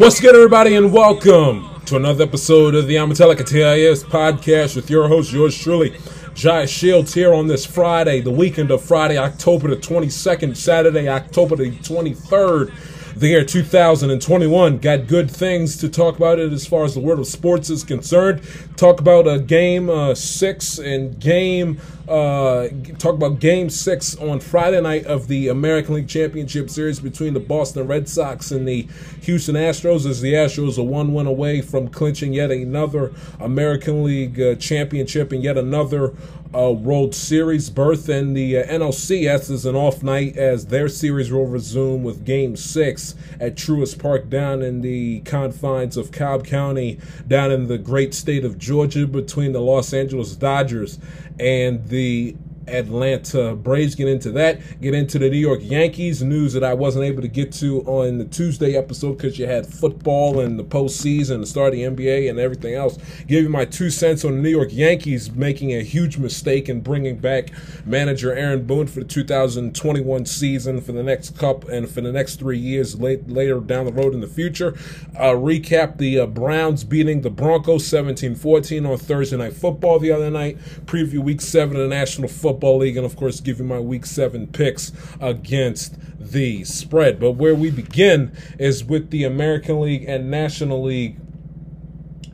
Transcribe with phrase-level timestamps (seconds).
[0.00, 5.08] What's good, everybody, and welcome to another episode of the Amatelica TIS podcast with your
[5.08, 5.94] host, yours truly,
[6.32, 11.54] Jai Shields, here on this Friday, the weekend of Friday, October the 22nd, Saturday, October
[11.56, 12.72] the 23rd
[13.14, 14.78] the year 2021.
[14.78, 17.84] Got good things to talk about it as far as the world of sports is
[17.84, 18.40] concerned.
[18.76, 21.78] Talk about a game uh, six and game.
[22.10, 27.34] Uh, talk about game six on Friday night of the American League Championship Series between
[27.34, 28.88] the Boston Red Sox and the
[29.22, 30.04] Houston Astros.
[30.10, 35.30] As the Astros are one win away from clinching yet another American League uh, championship
[35.30, 36.12] and yet another
[36.54, 41.30] uh, World Series berth, and the uh, NLCS is an off night as their series
[41.30, 46.98] will resume with Game Six at Truist Park down in the confines of Cobb County,
[47.26, 50.98] down in the great state of Georgia, between the Los Angeles Dodgers
[51.38, 52.36] and the
[52.70, 53.94] Atlanta Braves.
[53.94, 54.60] Get into that.
[54.80, 58.18] Get into the New York Yankees news that I wasn't able to get to on
[58.18, 62.30] the Tuesday episode because you had football and the postseason, the start of the NBA,
[62.30, 62.98] and everything else.
[63.26, 66.80] Give you my two cents on the New York Yankees making a huge mistake in
[66.80, 67.50] bringing back
[67.84, 72.36] manager Aaron Boone for the 2021 season for the next cup and for the next
[72.36, 74.74] three years late, later down the road in the future.
[75.16, 80.12] Uh, recap the uh, Browns beating the Broncos 17 14 on Thursday Night Football the
[80.12, 80.58] other night.
[80.86, 83.80] Preview week seven of the National Football Football League, and of course, give you my
[83.80, 87.18] Week 7 picks against the spread.
[87.18, 91.16] But where we begin is with the American League and National League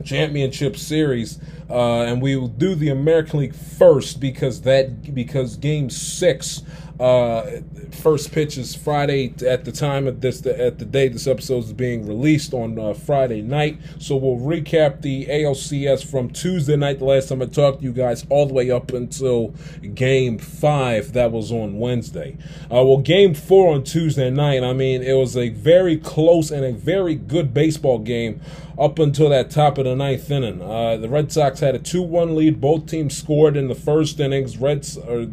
[0.03, 1.39] Championship Series.
[1.69, 6.61] Uh, and we will do the American League first because that because Game Six
[6.99, 11.63] uh, first pitch is Friday at the time of this at the day this episode
[11.63, 13.79] is being released on uh, Friday night.
[13.99, 17.93] So we'll recap the ALCS from Tuesday night, the last time I talked to you
[17.93, 19.53] guys, all the way up until
[19.93, 22.37] Game Five that was on Wednesday.
[22.63, 24.63] Uh, well, Game Four on Tuesday night.
[24.63, 28.41] I mean, it was a very close and a very good baseball game
[28.79, 30.61] up until that top of the ninth inning.
[30.61, 32.61] Uh, the Red Sox had a 2 1 lead.
[32.61, 34.57] Both teams scored in the first innings.
[34.57, 35.27] Reds, uh,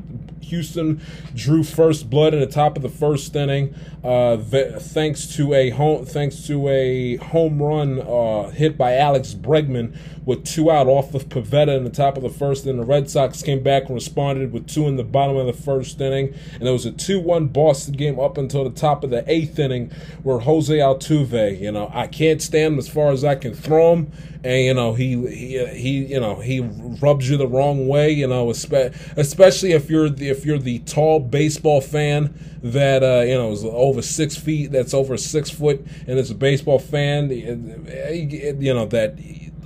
[0.44, 1.00] Houston
[1.34, 6.04] drew first blood at the top of the first inning, uh, thanks to a home
[6.04, 11.28] thanks to a home run uh, hit by Alex Bregman with two out off of
[11.28, 12.64] Pivetta in the top of the first.
[12.64, 15.52] Then the Red Sox came back and responded with two in the bottom of the
[15.52, 19.24] first inning, and it was a two-one Boston game up until the top of the
[19.30, 19.90] eighth inning,
[20.22, 23.94] where Jose Altuve, you know, I can't stand him as far as I can throw
[23.94, 24.12] him
[24.44, 28.26] and you know he he he you know he rubs you the wrong way you
[28.26, 33.50] know especially if you're the, if you're the tall baseball fan that uh, you know
[33.50, 38.84] is over six feet that's over six foot and is a baseball fan you know
[38.84, 39.18] that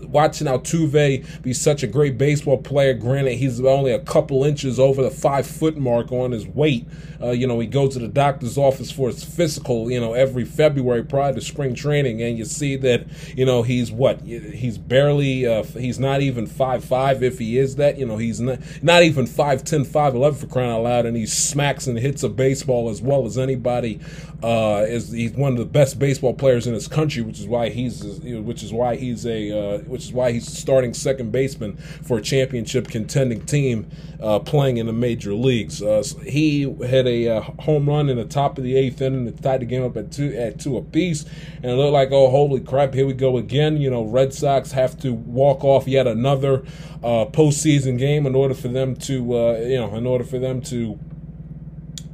[0.09, 2.95] watching Altuve be such a great baseball player.
[2.95, 6.87] Granted, he's only a couple inches over the five foot mark on his weight.
[7.21, 10.45] Uh, you know, he goes to the doctor's office for his physical, you know, every
[10.45, 13.07] February prior to spring training, and you see that,
[13.37, 14.21] you know, he's what?
[14.23, 17.99] He's barely, uh, he's not even five five if he is that.
[17.99, 21.87] You know, he's not, not even 5'10, 5'11 for crying out loud, and he smacks
[21.87, 24.01] and hits a baseball as well as anybody.
[24.43, 27.71] Uh, is he's one of the best baseball players in his country, which is why
[27.71, 32.19] he's, which is why he's a, uh, which is why he's starting second baseman for
[32.19, 33.91] a championship contending team
[34.23, 35.83] uh, playing in the major leagues.
[35.83, 39.43] Uh, he had a uh, home run in the top of the eighth inning that
[39.43, 41.25] tied the game up at two at two apiece,
[41.57, 43.77] and it looked like oh holy crap here we go again.
[43.79, 46.65] You know Red Sox have to walk off yet another
[47.03, 50.61] uh, postseason game in order for them to uh, you know in order for them
[50.63, 50.99] to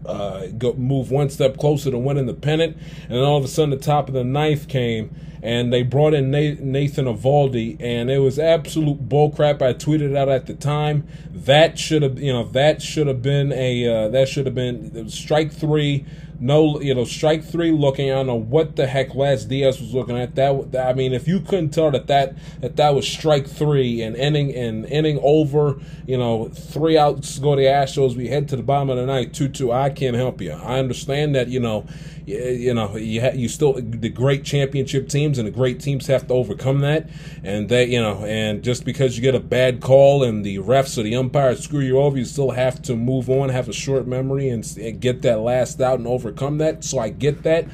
[0.07, 2.77] uh, go move one step closer to winning the pennant.
[3.05, 6.15] And then all of a sudden, the top of the ninth came, and they brought
[6.15, 9.61] in Nathan Eovaldi, and it was absolute bullcrap.
[9.61, 13.53] I tweeted out at the time that should have, you know, that should have been
[13.53, 16.07] a uh, that should have been strike three
[16.41, 18.11] no, you know, strike three looking.
[18.11, 20.35] I don't know what the heck Laz Diaz was looking at.
[20.35, 24.17] That I mean, if you couldn't tell that that that, that was strike three and
[24.17, 28.17] inning and inning over, you know, three outs go to the Astros.
[28.17, 29.73] We head to the bottom of the night, two two.
[29.73, 30.53] I can't help you.
[30.53, 31.87] I understand that you know
[32.27, 36.27] you, know you ha- you still the great championship teams and the great teams have
[36.29, 37.09] to overcome that.
[37.43, 40.99] And they you know and just because you get a bad call and the refs
[40.99, 44.07] or the umpires screw you over you still have to move on have a short
[44.07, 46.85] memory and, and get that last out and overcome that.
[46.85, 47.67] So I get that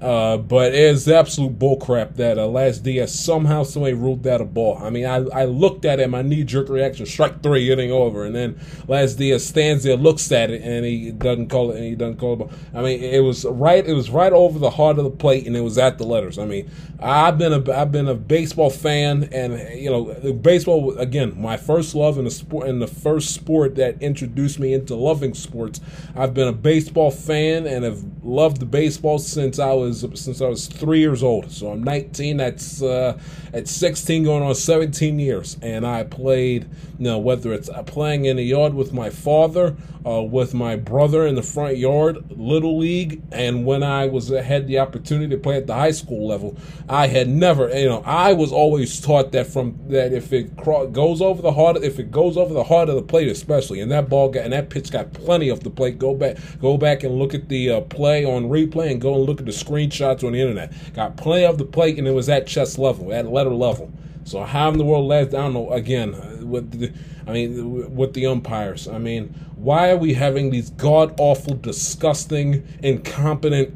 [0.00, 4.44] uh, but it is absolute bullcrap that uh, Laz Diaz somehow, somebody ruled that a
[4.44, 4.78] ball.
[4.78, 8.24] I mean, I, I looked at it, my knee jerk reaction, strike three, hitting over,
[8.24, 8.58] and then
[8.88, 12.18] Laz Diaz stands there, looks at it, and he doesn't call it, and he doesn't
[12.18, 12.50] call it.
[12.74, 15.56] I mean, it was right, it was right over the heart of the plate, and
[15.56, 16.38] it was at the letters.
[16.38, 16.70] I mean,
[17.04, 21.94] I've been a, I've been a baseball fan, and you know, baseball again, my first
[21.94, 25.82] love in the sport, in the first sport that introduced me into loving sports.
[26.16, 30.40] I've been a baseball fan and have loved the baseball since I was was since
[30.40, 31.52] I was three years old.
[31.52, 32.38] So I'm 19.
[32.38, 33.20] That's uh,
[33.52, 36.66] at 16, going on 17 years, and I played.
[36.98, 41.26] You know, whether it's playing in the yard with my father, uh, with my brother
[41.26, 45.56] in the front yard, little league, and when I was had the opportunity to play
[45.56, 46.56] at the high school level,
[46.88, 47.68] I had never.
[47.76, 51.78] You know, I was always taught that from that if it goes over the heart,
[51.82, 54.52] if it goes over the heart of the plate, especially, and that ball got and
[54.52, 55.98] that pitch got plenty of the plate.
[55.98, 59.24] Go back, go back and look at the uh, play on replay, and go and
[59.24, 60.72] look at the screenshots on the internet.
[60.94, 63.92] Got plenty of the plate, and it was at chest level, at letter level.
[64.24, 65.28] So how in the world last?
[65.28, 65.70] I don't know.
[65.70, 66.92] Again, uh, with the,
[67.26, 68.88] I mean, with the umpires.
[68.88, 69.34] I mean,
[69.64, 73.74] why are we having these god awful, disgusting, incompetent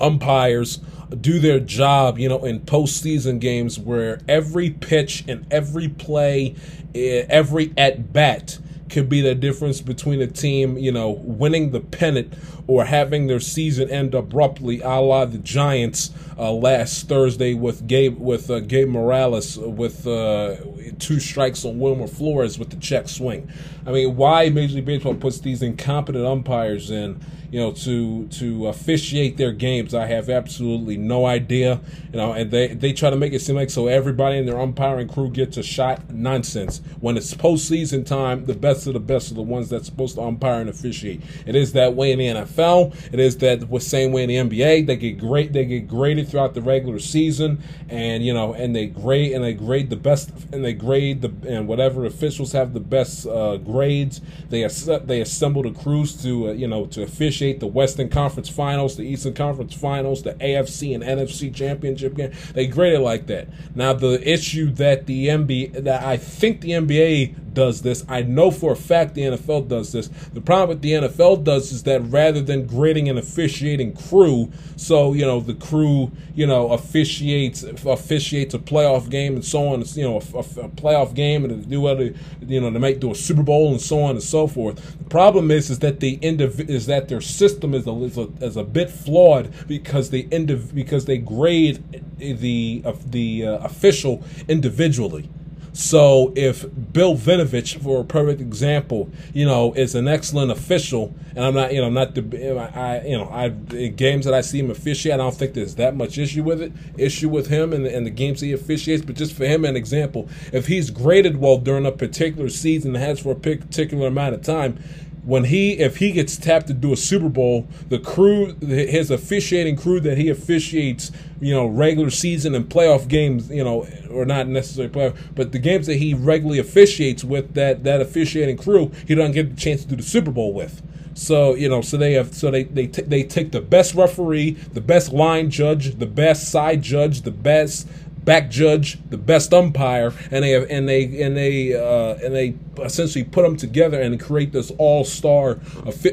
[0.00, 0.76] umpires
[1.20, 2.20] do their job?
[2.20, 6.54] You know, in postseason games where every pitch and every play,
[6.94, 8.60] eh, every at bat
[8.96, 12.32] could be the difference between a team, you know, winning the pennant
[12.66, 18.18] or having their season end abruptly, a la the Giants uh, last Thursday with Gabe
[18.18, 20.56] with uh, Gabe Morales with uh,
[20.98, 23.52] two strikes on Wilmer Flores with the check swing.
[23.84, 27.20] I mean, why Major League Baseball puts these incompetent umpires in?
[27.50, 29.94] You know, to to officiate their games.
[29.94, 31.80] I have absolutely no idea.
[32.12, 34.60] You know, and they they try to make it seem like so everybody in their
[34.60, 36.10] umpiring crew gets a shot.
[36.10, 36.80] Nonsense.
[37.00, 40.22] When it's postseason time, the best of the best are the ones that's supposed to
[40.22, 41.22] umpire and officiate.
[41.46, 42.94] It is that way in the NFL.
[43.12, 44.86] It is that the same way in the NBA.
[44.86, 45.52] They get great.
[45.52, 49.54] They get graded throughout the regular season, and you know, and they grade and they
[49.54, 54.20] grade the best, and they grade the and whatever officials have the best uh, grades.
[54.50, 54.66] They
[55.04, 58.96] they assemble the crews to uh, you know to officiate appreciate the Western Conference Finals,
[58.96, 62.32] the Eastern Conference Finals, the AFC and NFC Championship game.
[62.54, 63.48] They grade it like that.
[63.74, 68.04] Now, the issue that the NBA, that I think the NBA does this.
[68.08, 70.06] I know for a fact the NFL does this.
[70.08, 75.14] The problem with the NFL does is that rather than grading an officiating crew, so
[75.14, 80.04] you know the crew, you know, officiates officiates a playoff game and so on, you
[80.04, 83.14] know, a, a playoff game and to do other, you know, to make do a
[83.14, 84.98] Super Bowl and so on and so forth.
[84.98, 88.28] The problem is is that the indiv- is that their system is a, is a,
[88.42, 91.82] is a bit flawed because they indiv- because they grade
[92.18, 95.30] the the uh, official individually.
[95.76, 96.64] So if
[96.94, 101.74] Bill Vinovich, for a perfect example, you know, is an excellent official, and I'm not,
[101.74, 105.12] you know, not the, I, you know, I in games that I see him officiate,
[105.12, 108.10] I don't think there's that much issue with it, issue with him and, and the
[108.10, 109.04] games he officiates.
[109.04, 113.04] But just for him, an example, if he's graded well during a particular season, and
[113.04, 114.82] has for a particular amount of time,
[115.26, 119.76] when he if he gets tapped to do a Super Bowl, the crew, his officiating
[119.76, 124.46] crew that he officiates, you know, regular season and playoff games, you know, or not
[124.46, 129.16] necessarily playoff, but the games that he regularly officiates with that that officiating crew, he
[129.16, 130.80] doesn't get the chance to do the Super Bowl with.
[131.14, 134.50] So you know, so they have, so they they t- they take the best referee,
[134.50, 137.88] the best line judge, the best side judge, the best
[138.26, 142.56] back judge, the best umpire, and they have, and they and they uh, and they
[142.82, 145.58] essentially put them together and create this all star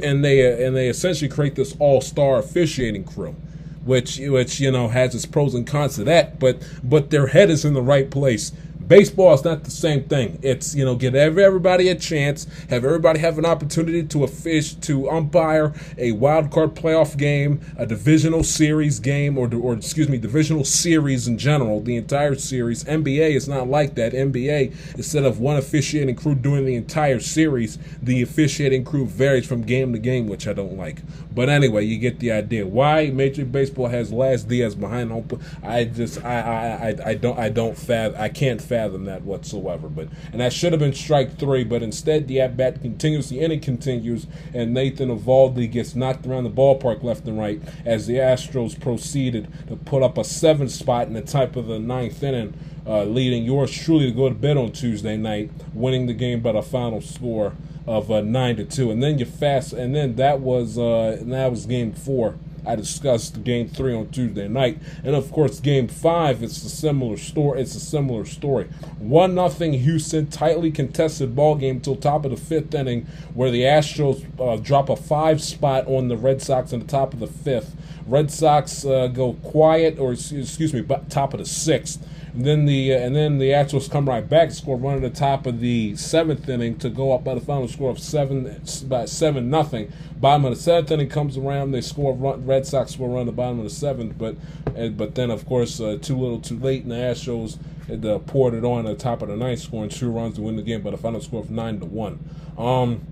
[0.01, 3.35] and they and they essentially create this all star officiating crew.
[3.83, 7.49] Which, which you know has its pros and cons to that, but but their head
[7.49, 8.53] is in the right place
[8.87, 10.39] Baseball is not the same thing.
[10.41, 14.73] It's you know give everybody a chance, have everybody have an opportunity to a fish
[14.75, 20.17] to umpire a wild card playoff game, a divisional series game, or or excuse me,
[20.17, 22.83] divisional series in general, the entire series.
[22.83, 24.13] NBA is not like that.
[24.13, 29.61] NBA instead of one officiating crew doing the entire series, the officiating crew varies from
[29.61, 31.01] game to game, which I don't like.
[31.33, 32.67] But anyway, you get the idea.
[32.67, 35.27] Why Major League Baseball has Laz Diaz behind home?
[35.63, 39.87] I just I I I, I don't I don't fathom I can't fathom that whatsoever.
[39.87, 43.39] But and that should have been strike three, but instead the at bat continues, the
[43.39, 48.15] inning continues, and Nathan Eovaldi gets knocked around the ballpark left and right as the
[48.15, 52.55] Astros proceeded to put up a seven spot in the type of the ninth inning,
[52.87, 56.53] uh, leading yours truly to go to bed on Tuesday night, winning the game by
[56.53, 57.53] the final score
[57.85, 58.89] of uh, nine to two.
[58.89, 62.33] And then you fast, and then that was uh, that was game four
[62.65, 66.43] I discussed game three on Tuesday night, and of course, game five.
[66.43, 67.61] It's a similar story.
[67.61, 68.65] It's a similar story.
[68.99, 73.63] One nothing Houston, tightly contested ball game till top of the fifth inning, where the
[73.63, 77.27] Astros uh, drop a five spot on the Red Sox in the top of the
[77.27, 77.75] fifth.
[78.07, 82.05] Red Sox uh, go quiet, or excuse me, top of the sixth.
[82.33, 85.09] And then the uh, and then the Astros come right back, score one at the
[85.11, 89.05] top of the seventh inning to go up by the final score of seven by
[89.05, 89.93] seven nothing.
[90.19, 93.31] Bottom of the seventh inning comes around, they score run, Red Sox score run the
[93.31, 94.35] bottom of the seventh, but
[94.75, 97.59] and, but then of course uh, too little, too late, and the Astros
[97.91, 100.55] uh, poured it on at the top of the ninth, scoring two runs to win
[100.55, 102.17] the game by the final score of nine to one.
[102.57, 103.05] Um,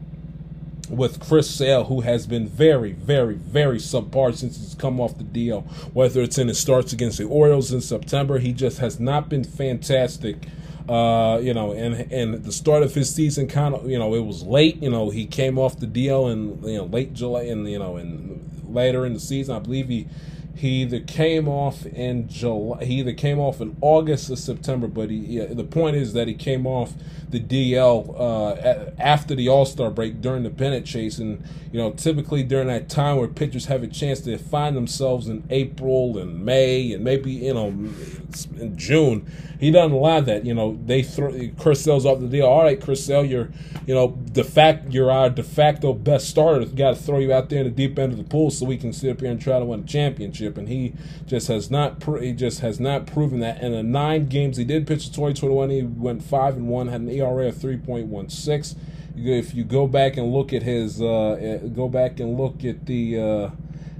[0.91, 5.24] with Chris Sale, who has been very, very, very subpar since he's come off the
[5.24, 5.63] DL.
[5.93, 9.43] Whether it's in his starts against the Orioles in September, he just has not been
[9.43, 10.48] fantastic.
[10.89, 14.25] Uh, you know, and and the start of his season kind of, you know, it
[14.25, 14.81] was late.
[14.83, 17.95] You know, he came off the DL in you know late July, and you know,
[17.95, 20.07] and later in the season, I believe he
[20.55, 25.10] he either came off in July, he either came off in August or September, but
[25.10, 26.93] he, the point is that he came off
[27.32, 31.92] the DL uh, after the All Star break during the pennant chase, and you know
[31.92, 36.44] typically during that time where pitchers have a chance to find themselves in April and
[36.46, 40.46] May and maybe you know in June, he doesn't allow that.
[40.46, 42.48] You know they throw Chris Sale's off the DL.
[42.48, 43.50] All right, Sale, you're
[43.86, 46.66] you know de fact you're our de facto best starter.
[46.66, 48.78] Got to throw you out there in the deep end of the pool so we
[48.78, 50.58] can sit up here and try to win a championship.
[50.58, 50.94] And he
[51.26, 53.62] just has not he just has not proven that.
[53.62, 57.02] In the nine games he did pitch in 2021, he went five and one, had
[57.02, 58.75] an ERA of 3.16.
[59.16, 62.86] If you go back and look at his, uh, eh, go back and look at
[62.86, 63.50] the, uh,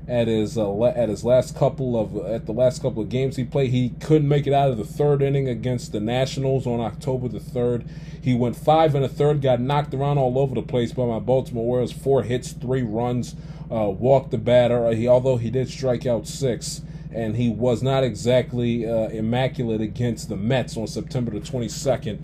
[0.08, 3.44] at his uh, at his last couple of at the last couple of games he
[3.44, 7.28] played, he couldn't make it out of the third inning against the Nationals on October
[7.28, 7.88] the third.
[8.22, 11.20] He went five and a third, got knocked around all over the place by my
[11.20, 11.92] Baltimore Orioles.
[11.92, 13.36] Four hits, three runs,
[13.72, 14.92] uh, walked the batter.
[14.92, 16.82] He although he did strike out six
[17.14, 22.20] and he was not exactly uh, immaculate against the Mets on September the 22nd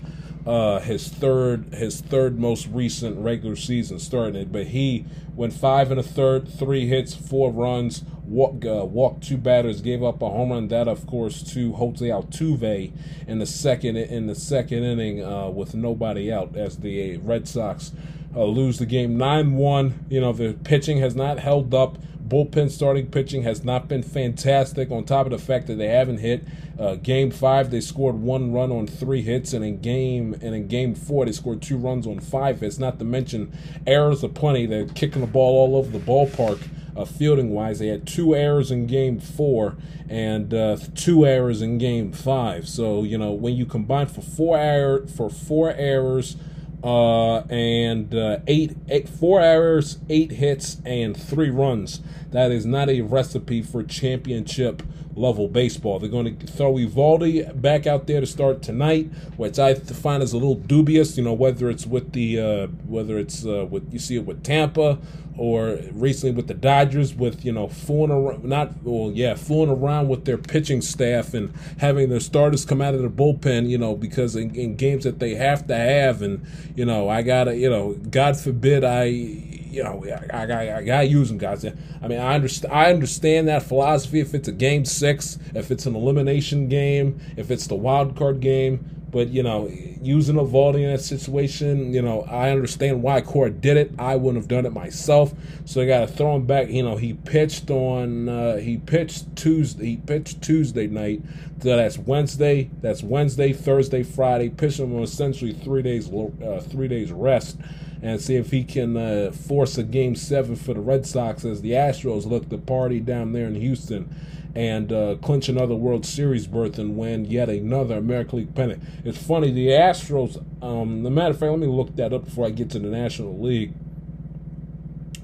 [0.48, 4.50] uh, his third his third most recent regular season starting it.
[4.50, 5.04] but he
[5.36, 10.02] went five and a third, three hits, four runs, walk, uh, walked two batters, gave
[10.02, 10.68] up a home run.
[10.68, 12.92] That, of course, to Jose Altuve
[13.26, 17.92] in the second in the second inning uh, with nobody out as the Red Sox
[18.34, 20.06] uh, lose the game nine one.
[20.08, 24.90] You know the pitching has not held up bullpen starting pitching has not been fantastic.
[24.90, 26.44] On top of the fact that they haven't hit
[26.78, 30.68] uh, game five, they scored one run on three hits, and in game and in
[30.68, 32.78] game four they scored two runs on five hits.
[32.78, 33.52] Not to mention
[33.86, 34.66] errors aplenty.
[34.66, 36.60] They're kicking the ball all over the ballpark.
[36.96, 39.76] Uh, fielding wise, they had two errors in game four
[40.08, 42.68] and uh, two errors in game five.
[42.68, 46.36] So you know when you combine for four error for four errors
[46.82, 52.00] uh, and uh, eight, eight, four errors, eight hits, and three runs.
[52.30, 54.82] That is not a recipe for championship
[55.18, 55.98] level baseball.
[55.98, 60.32] They're going to throw Eovaldi back out there to start tonight, which I find is
[60.32, 61.16] a little dubious.
[61.16, 64.42] You know, whether it's with the uh, whether it's uh, with you see it with
[64.42, 64.98] Tampa
[65.38, 70.08] or recently with the Dodgers, with you know fooling around, not well, yeah, fooling around
[70.08, 73.68] with their pitching staff and having their starters come out of the bullpen.
[73.68, 76.44] You know, because in, in games that they have to have, and
[76.74, 81.02] you know, I gotta, you know, God forbid I you know, I, I, I got
[81.02, 81.64] to use them, guys.
[81.64, 82.74] I mean, I understand.
[82.74, 84.18] I understand that philosophy.
[84.18, 88.40] If it's a game six, if it's an elimination game, if it's the wild card
[88.40, 89.68] game, but you know,
[90.02, 93.92] using Eovaldi in that situation, you know, I understand why Cora did it.
[94.00, 95.32] I wouldn't have done it myself.
[95.64, 96.70] So I got to throw him back.
[96.70, 98.28] You know, he pitched on.
[98.28, 99.86] Uh, he pitched Tuesday.
[99.86, 101.22] He pitched Tuesday night.
[101.62, 102.68] So that's Wednesday.
[102.82, 104.48] That's Wednesday, Thursday, Friday.
[104.48, 106.12] Pitched him on essentially three days.
[106.12, 107.58] Uh, three days rest
[108.02, 111.62] and see if he can uh, force a game seven for the Red Sox as
[111.62, 114.14] the Astros look to party down there in Houston
[114.54, 118.82] and uh, clinch another World Series berth and win yet another American League pennant.
[119.04, 122.46] It's funny, the Astros, um, the matter of fact, let me look that up before
[122.46, 123.72] I get to the National League.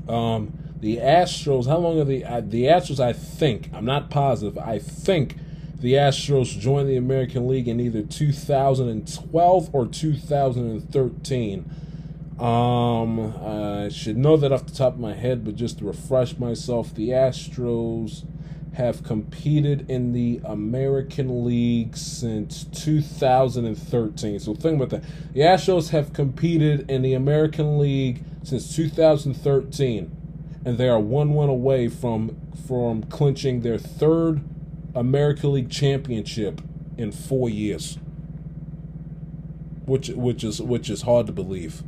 [0.08, 3.00] Um, the Astros, how long are the uh, the Astros?
[3.00, 4.58] I think I'm not positive.
[4.58, 5.36] I think
[5.76, 11.70] the Astros joined the American League in either 2012 or 2013.
[12.38, 16.36] Um, I should know that off the top of my head, but just to refresh
[16.36, 18.24] myself, the Astros
[18.74, 24.40] have competed in the American League since 2013.
[24.40, 25.04] So think about that.
[25.32, 30.10] The Astros have competed in the American League since 2013,
[30.64, 32.36] and they are one win away from
[32.66, 34.42] from clinching their third
[34.94, 36.60] American League championship
[36.96, 37.98] in four years,
[39.84, 41.84] which which is which is hard to believe.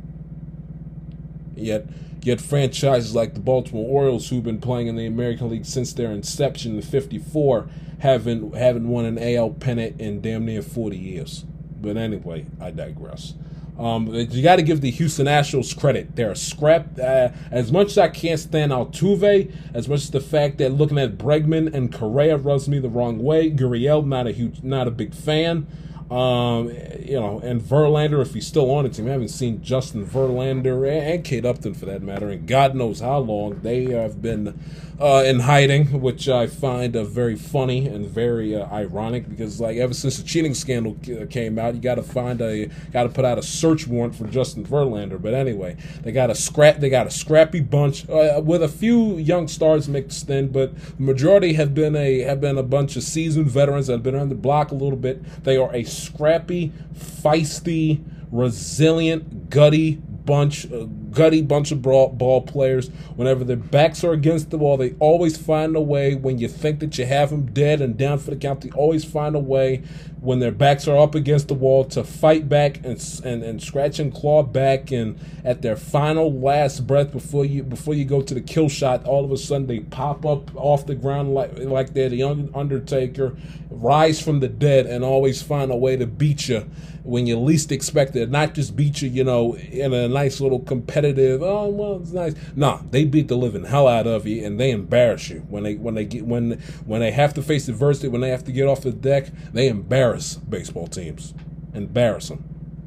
[1.59, 1.85] Yet,
[2.21, 6.11] yet franchises like the Baltimore Orioles, who've been playing in the American League since their
[6.11, 7.67] inception in '54,
[7.99, 11.45] haven't haven't won an AL pennant in damn near 40 years.
[11.79, 13.33] But anyway, I digress.
[13.77, 16.15] Um, you got to give the Houston Astros credit.
[16.15, 16.97] They're a scrap.
[16.99, 20.97] Uh, as much as I can't stand Altuve, as much as the fact that looking
[20.97, 23.51] at Bregman and Correa rubs me the wrong way.
[23.51, 25.67] Gurriel, not a huge, not a big fan.
[26.09, 30.05] Um, you know, and Verlander, if he's still on the team, I haven't seen Justin
[30.05, 33.59] Verlander and Kate Upton for that matter, and God knows how long.
[33.61, 34.57] They have been
[34.99, 39.77] uh, in hiding, which I find uh, very funny and very uh, ironic because, like,
[39.77, 40.97] ever since the cheating scandal
[41.29, 44.25] came out, you got to find a, got to put out a search warrant for
[44.25, 45.21] Justin Verlander.
[45.21, 49.17] But anyway, they got a scrap, they got a scrappy bunch uh, with a few
[49.17, 53.03] young stars mixed in, but the majority have been a have been a bunch of
[53.03, 55.43] seasoned veterans that have been on the block a little bit.
[55.43, 62.89] They are a scrappy, feisty, resilient, gutty bunch, a gutty bunch of ball, ball players.
[63.15, 66.13] Whenever their backs are against the wall, they always find a way.
[66.13, 69.03] When you think that you have them dead and down for the count, they always
[69.03, 69.77] find a way.
[70.19, 73.97] When their backs are up against the wall, to fight back and and, and scratch
[73.97, 78.33] and claw back, and at their final last breath before you before you go to
[78.33, 81.93] the kill shot, all of a sudden they pop up off the ground like like
[81.93, 83.35] they're the Undertaker,
[83.69, 86.69] rise from the dead, and always find a way to beat you
[87.07, 88.29] when you least expect it.
[88.29, 91.41] Not just beat you, you know, in a nice little competitive.
[91.41, 92.35] Oh well, it's nice.
[92.55, 95.75] Nah, they beat the living hell out of you, and they embarrass you when they
[95.75, 98.09] when they get when when they have to face adversity.
[98.09, 101.33] When they have to get off the deck, they embarrass baseball teams.
[101.73, 102.39] Embarrass them.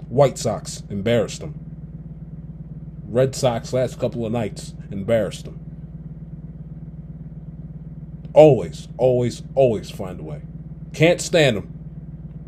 [0.08, 1.54] White Sox embarrassed them.
[3.08, 5.58] Red Sox last couple of nights embarrassed them.
[8.34, 10.42] Always, always, always find a way.
[10.92, 11.79] Can't stand them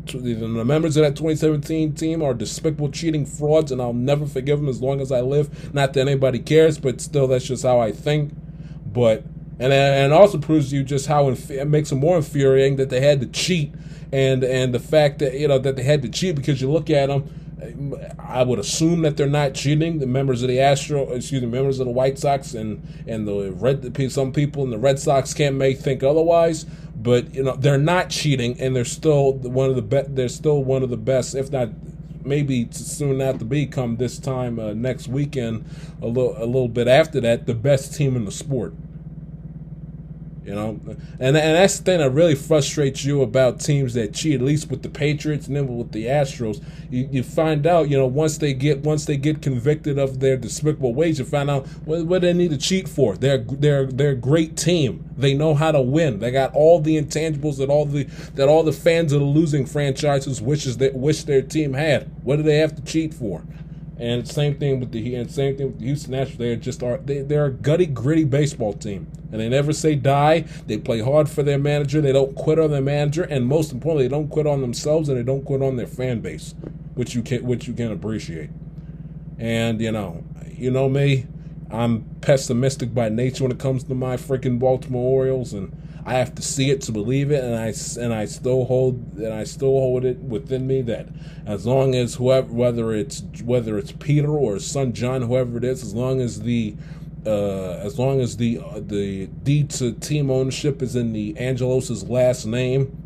[0.05, 4.69] the members of that 2017 team are despicable, cheating frauds, and I'll never forgive them
[4.69, 5.73] as long as I live.
[5.73, 8.33] Not that anybody cares, but still, that's just how I think.
[8.85, 9.23] But
[9.59, 12.89] and and also proves to you just how inf- it makes them more infuriating that
[12.89, 13.73] they had to cheat,
[14.11, 16.89] and and the fact that you know that they had to cheat because you look
[16.89, 17.29] at them.
[18.19, 19.99] I would assume that they're not cheating.
[19.99, 23.53] The members of the Astro, excuse me, members of the White Sox and and the
[23.53, 26.65] Red, some people in the Red Sox can't make think otherwise
[27.03, 30.15] but you know they're not cheating, and they're still one of the best.
[30.15, 31.69] They're still one of the best, if not
[32.25, 35.65] maybe soon after be come this time uh, next weekend,
[36.01, 38.73] a little a little bit after that, the best team in the sport.
[40.45, 40.79] You know,
[41.19, 44.35] and and that's the thing that really frustrates you about teams that cheat.
[44.35, 47.89] At least with the Patriots and then with the Astros, you, you find out.
[47.89, 51.49] You know, once they get once they get convicted of their despicable ways, you find
[51.49, 53.15] out what, what they need to cheat for.
[53.15, 55.09] They're they're they're a great team.
[55.17, 56.19] They know how to win.
[56.19, 58.03] They got all the intangibles that all the
[58.35, 62.11] that all the fans of the losing franchises wishes that wish their team had.
[62.23, 63.43] What do they have to cheat for?
[63.99, 66.37] And same thing with the and same thing with the Houston Astros.
[66.37, 70.45] They're just are they, they're a gutty, gritty baseball team, and they never say die.
[70.65, 72.01] They play hard for their manager.
[72.01, 75.17] They don't quit on their manager, and most importantly, they don't quit on themselves, and
[75.17, 76.55] they don't quit on their fan base,
[76.95, 78.49] which you can which you can appreciate.
[79.37, 81.27] And you know, you know me,
[81.69, 85.71] I'm pessimistic by nature when it comes to my freaking Baltimore Orioles, and
[86.05, 89.33] I have to see it to believe it, and I and I still hold and
[89.33, 91.07] I still hold it within me that
[91.45, 95.63] as long as whoever whether it's whether it's Peter or his son John, whoever it
[95.63, 96.75] is, as long as the
[97.25, 102.03] uh, as long as the uh, the deed to team ownership is in the Angelos's
[102.09, 102.97] last name,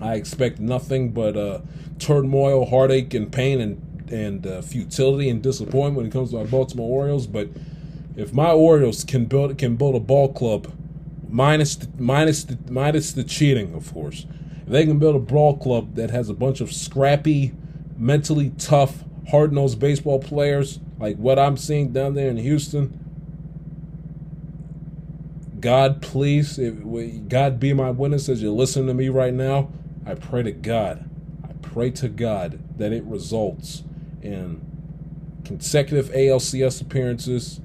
[0.00, 1.60] I expect nothing but uh,
[1.98, 6.44] turmoil, heartache, and pain, and and uh, futility and disappointment when it comes to my
[6.44, 7.26] Baltimore Orioles.
[7.26, 7.50] But
[8.16, 10.72] if my Orioles can build can build a ball club
[11.30, 14.26] minus the, minus the, minus the cheating, of course.
[14.62, 17.52] If they can build a brawl club that has a bunch of scrappy,
[17.96, 22.98] mentally tough, hard-nosed baseball players like what I'm seeing down there in Houston.
[25.60, 29.70] God, please, if, God be my witness as you listen to me right now.
[30.06, 31.08] I pray to God,
[31.44, 33.84] I pray to God that it results
[34.22, 34.62] in
[35.44, 37.60] consecutive ALCS appearances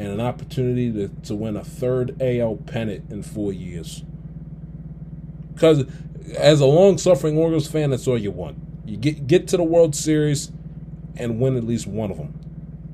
[0.00, 4.02] and an opportunity to, to win a third AL pennant in four years.
[5.52, 5.84] Because
[6.38, 8.56] as a long suffering Orioles fan, that's all you want.
[8.86, 10.52] You get get to the World Series
[11.16, 12.32] and win at least one of them.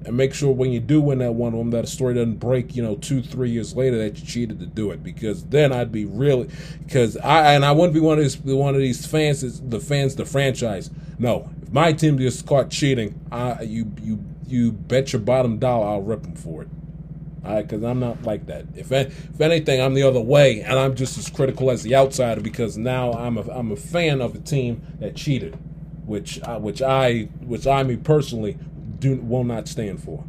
[0.05, 2.41] And make sure when you do win that one of them, that a story doesn't
[2.41, 5.05] break, you know, two, three years later that you cheated to do it.
[5.05, 6.51] Because then I'd be really,
[6.85, 10.17] because I and I wouldn't be one of these one of these fans, the fans,
[10.17, 10.91] the franchise.
[11.21, 15.87] No, if my team gets caught cheating, I you you you bet your bottom dollar
[15.87, 16.69] I'll rip them for it
[17.47, 18.67] because I'm not like that.
[18.75, 22.41] If if anything, I'm the other way, and I'm just as critical as the outsider
[22.41, 25.57] because now I'm a I'm a fan of a team that cheated,
[26.05, 28.59] which I, which I which I me personally
[28.99, 30.25] do will not stand for.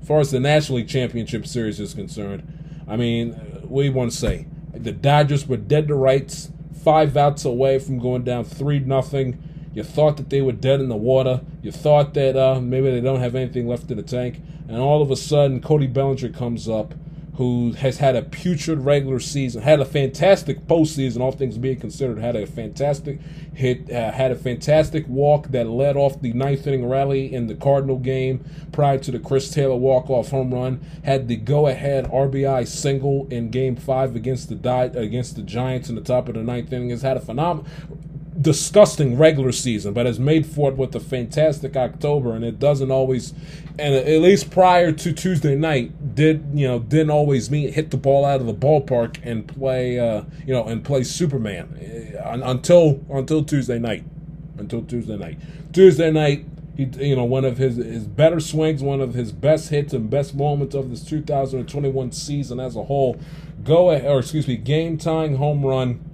[0.00, 2.42] As far as the National League Championship Series is concerned,
[2.88, 3.38] I mean,
[3.70, 4.46] you want to say?
[4.74, 6.50] The Dodgers were dead to rights,
[6.82, 9.40] five outs away from going down three nothing.
[9.74, 11.42] You thought that they were dead in the water.
[11.62, 15.02] You thought that uh, maybe they don't have anything left in the tank and all
[15.02, 16.94] of a sudden Cody Bellinger comes up
[17.36, 22.18] who has had a putrid regular season, had a fantastic postseason, all things being considered,
[22.18, 23.18] had a fantastic
[23.54, 27.54] hit, uh, had a fantastic walk that led off the ninth inning rally in the
[27.54, 32.04] Cardinal game prior to the Chris Taylor walk off home run, had the go ahead
[32.10, 36.42] RBI single in Game Five against the against the Giants in the top of the
[36.42, 37.66] ninth inning, has had a phenomenal
[38.42, 42.90] disgusting regular season, but has made for it with a fantastic October, and it doesn't
[42.90, 43.32] always,
[43.78, 47.96] and at least prior to Tuesday night, did you know didn't always mean hit the
[47.96, 53.00] ball out of the ballpark and play uh, you know and play Superman uh, until
[53.10, 54.04] until Tuesday night,
[54.58, 55.38] until Tuesday night.
[55.72, 56.44] Tuesday night,
[56.76, 60.10] he you know one of his his better swings, one of his best hits and
[60.10, 63.16] best moments of this 2021 season as a whole.
[63.62, 66.04] Go ahead, or excuse me, game tying home run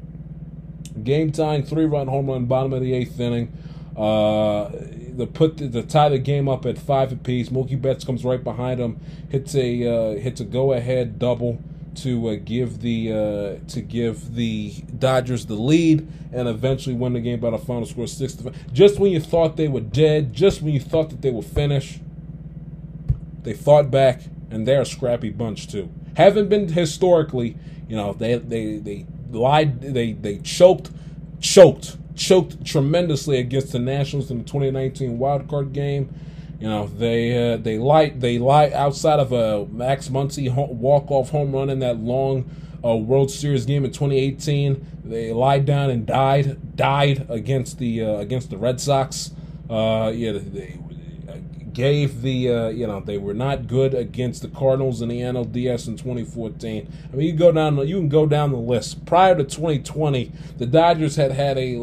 [1.05, 3.53] Game time, three run home run, bottom of the eighth inning.
[3.97, 4.71] Uh,
[5.17, 7.49] the put the, the tie the game up at five apiece.
[7.49, 11.61] Mookie Betts comes right behind him, hits a uh, hits a go ahead double
[11.97, 17.21] to uh, give the uh, to give the Dodgers the lead and eventually win the
[17.21, 18.73] game by the final score six to five.
[18.73, 22.01] Just when you thought they were dead, just when you thought that they were finished,
[23.43, 25.91] they fought back and they're a scrappy bunch too.
[26.17, 27.57] Haven't been historically,
[27.89, 29.81] you know, they they they lied.
[29.81, 30.91] They they choked,
[31.41, 36.12] choked, choked tremendously against the Nationals in the 2019 wild card game.
[36.61, 41.31] You know they uh, they lied they lied outside of a Max Muncy walk off
[41.31, 42.51] home run in that long
[42.85, 44.87] uh, World Series game in 2018.
[45.05, 49.33] They lied down and died died against the uh, against the Red Sox.
[49.71, 50.79] Uh, yeah, they,
[51.79, 55.87] gave the uh, you know they were not good against the Cardinals in the NLDS
[55.87, 56.93] in 2014.
[57.12, 59.07] I mean, you go down you can go down the list.
[59.07, 61.77] Prior to 2020, the Dodgers had had a,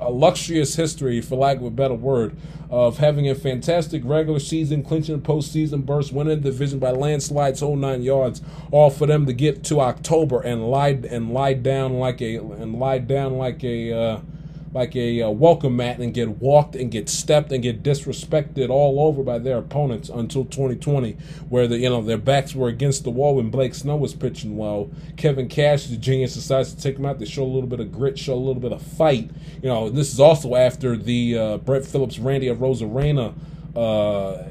[0.00, 2.36] a luxurious history, for lack of a better word,
[2.68, 7.60] of having a fantastic regular season, clinching a postseason burst, winning the division by landslides,
[7.60, 11.94] whole nine yards, all for them to get to October and lie and lie down
[11.94, 13.92] like a and lie down like a.
[13.92, 14.20] Uh,
[14.72, 19.00] like a uh, welcome mat and get walked and get stepped and get disrespected all
[19.00, 21.12] over by their opponents until 2020,
[21.48, 24.56] where the you know their backs were against the wall when Blake Snow was pitching
[24.56, 24.90] well.
[25.16, 27.18] Kevin Cash, the genius, decides to take him out.
[27.18, 29.30] They show a little bit of grit, show a little bit of fight.
[29.62, 33.34] You know, this is also after the uh, Brett Phillips, Randy Arozarena.
[33.78, 34.48] Uh,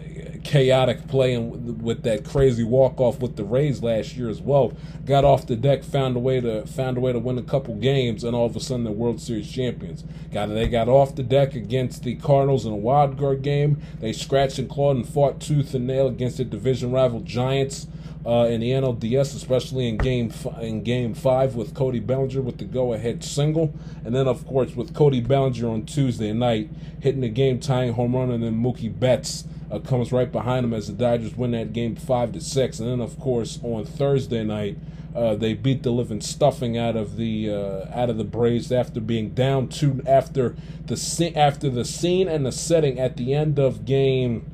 [0.48, 4.72] chaotic playing with that crazy walk off with the Rays last year as well.
[5.06, 7.76] Got off the deck, found a way to found a way to win a couple
[7.76, 10.06] games, and all of a sudden the World Series champions.
[10.32, 13.82] Got they got off the deck against the Cardinals in a wild card game.
[14.00, 17.88] They scratched and clawed and fought tooth and nail against the division rival Giants.
[18.28, 22.58] Uh, in the NLDS, especially in game f- in game five with Cody Bellinger with
[22.58, 27.30] the go-ahead single, and then of course with Cody Bellinger on Tuesday night hitting the
[27.30, 31.36] game-tying home run, and then Mookie Betts uh, comes right behind them as the Dodgers
[31.36, 32.80] win that game five to six.
[32.80, 34.78] And then, of course, on Thursday night,
[35.16, 39.00] uh, they beat the living stuffing out of the uh, out of the Braves after
[39.00, 43.86] being down two after the after the scene and the setting at the end of
[43.86, 44.46] game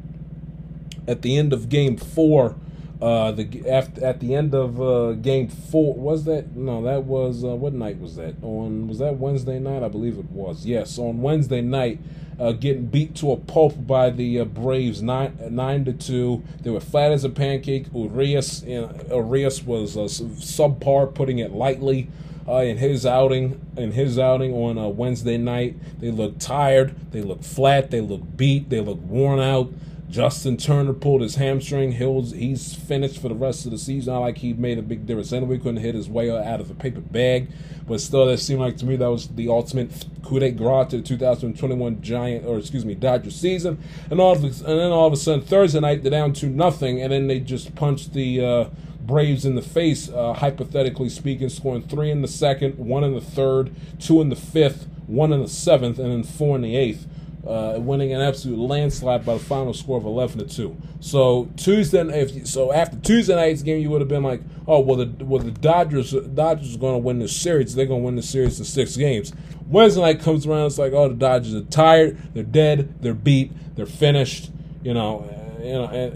[1.08, 2.56] at the end of game four.
[3.04, 7.44] Uh, the after at the end of uh, game four was that no that was
[7.44, 10.98] uh, what night was that on was that Wednesday night I believe it was yes
[10.98, 12.00] on Wednesday night
[12.40, 16.44] uh, getting beat to a pulp by the uh, Braves nine nine to two.
[16.62, 17.88] They were flat as a pancake.
[17.94, 22.10] Urias Urias was uh, subpar, putting it lightly.
[22.46, 26.94] Uh, in his outing, in his outing on uh, Wednesday night, they looked tired.
[27.12, 27.90] They looked flat.
[27.90, 28.70] They looked beat.
[28.70, 29.72] They looked worn out.
[30.14, 31.94] Justin Turner pulled his hamstring.
[31.94, 34.14] He's, he's finished for the rest of the season.
[34.14, 35.34] Not like he made a big difference.
[35.34, 37.48] Anyway, couldn't hit his way out of a paper bag.
[37.88, 40.98] But still, that seemed like to me that was the ultimate coup de grace to
[40.98, 43.80] the 2021 Giant, or excuse me, Dodger season.
[44.12, 47.02] And all of, and then all of a sudden, Thursday night, they're down to nothing.
[47.02, 48.46] And then they just punched the.
[48.46, 48.70] Uh,
[49.04, 53.20] Braves in the face, uh, hypothetically speaking, scoring three in the second, one in the
[53.20, 57.06] third, two in the fifth, one in the seventh, and then four in the eighth
[57.46, 60.78] uh, winning an absolute landslide by the final score of 11 to 2.
[61.02, 64.98] So Tuesday, if so after Tuesday night's game, you would have been like, oh well,
[64.98, 67.76] the well the Dodgers uh, Dodgers are going to win the series.
[67.76, 69.34] They're going to win the series in six games.
[69.68, 73.52] Wednesday night comes around, it's like, oh, the Dodgers are tired, they're dead, they're beat,
[73.76, 74.52] they're finished.
[74.84, 76.12] You know, uh, you know, uh,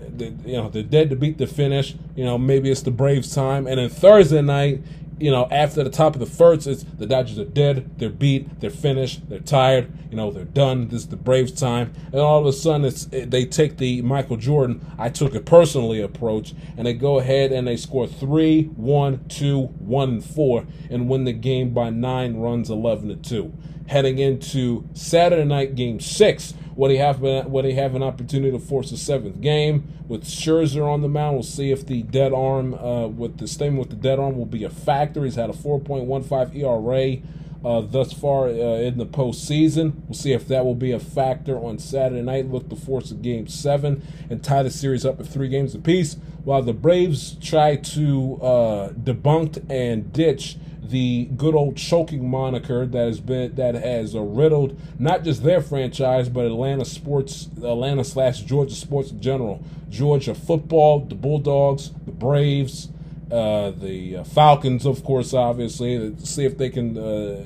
[0.46, 1.96] you know, they're dead to beat the finish.
[2.16, 3.68] You know, maybe it's the Braves' time.
[3.68, 4.82] And then Thursday night,
[5.20, 8.60] you know, after the top of the first, it's the Dodgers are dead, they're beat,
[8.60, 10.88] they're finished, they're tired, you know, they're done.
[10.88, 14.02] This is the Braves' time, and all of a sudden, it's it, they take the
[14.02, 18.64] Michael Jordan, I took it personally approach, and they go ahead and they score three,
[18.76, 23.54] one, two, one, and four, and win the game by nine runs, eleven to two.
[23.88, 26.54] heading into Saturday night game six.
[26.78, 30.86] Will he have will he have an opportunity to force a seventh game with Scherzer
[30.86, 31.36] on the mound?
[31.36, 34.46] We'll see if the dead arm uh, with the statement with the dead arm will
[34.46, 35.24] be a factor.
[35.24, 37.18] He's had a 4.15 ERA
[37.66, 39.96] uh, thus far uh, in the postseason.
[40.08, 42.48] We'll see if that will be a factor on Saturday night.
[42.48, 46.18] Look to force a game seven and tie the series up at three games apiece,
[46.44, 50.58] while the Braves try to uh, debunk and ditch
[50.90, 55.62] the good old choking moniker that has been that has uh, riddled not just their
[55.62, 59.64] franchise but Atlanta sports, Atlanta slash Georgia sports in general.
[59.90, 62.90] Georgia football, the Bulldogs, the Braves,
[63.32, 67.46] uh, the uh, Falcons, of course, obviously, see if they can uh,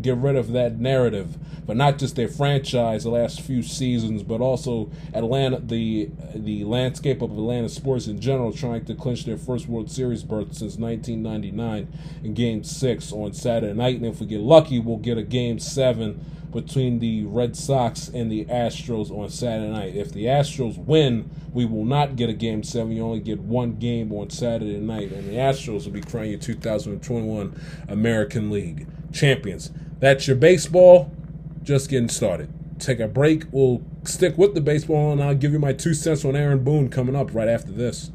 [0.00, 4.40] get rid of that narrative, but not just their franchise the last few seasons, but
[4.40, 9.68] also Atlanta, the the landscape of Atlanta sports in general, trying to clinch their first
[9.68, 11.92] World Series berth since 1999
[12.24, 15.58] in Game Six on Saturday night, and if we get lucky, we'll get a Game
[15.58, 19.96] Seven between the Red Sox and the Astros on Saturday night.
[19.96, 22.92] If the Astros win, we will not get a game seven.
[22.92, 26.38] You only get one game on Saturday night, and the Astros will be crowned your
[26.38, 29.70] 2021 American League champions.
[29.98, 31.10] That's your baseball.
[31.62, 32.48] Just getting started.
[32.78, 33.44] Take a break.
[33.52, 36.88] We'll stick with the baseball, and I'll give you my two cents on Aaron Boone
[36.88, 38.10] coming up right after this.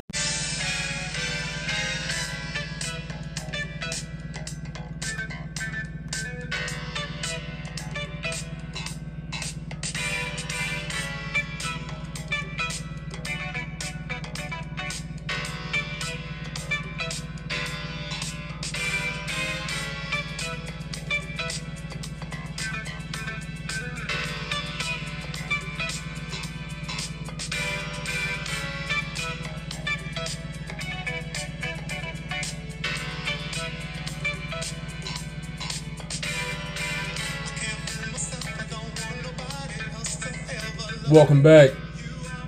[41.17, 41.71] Welcome back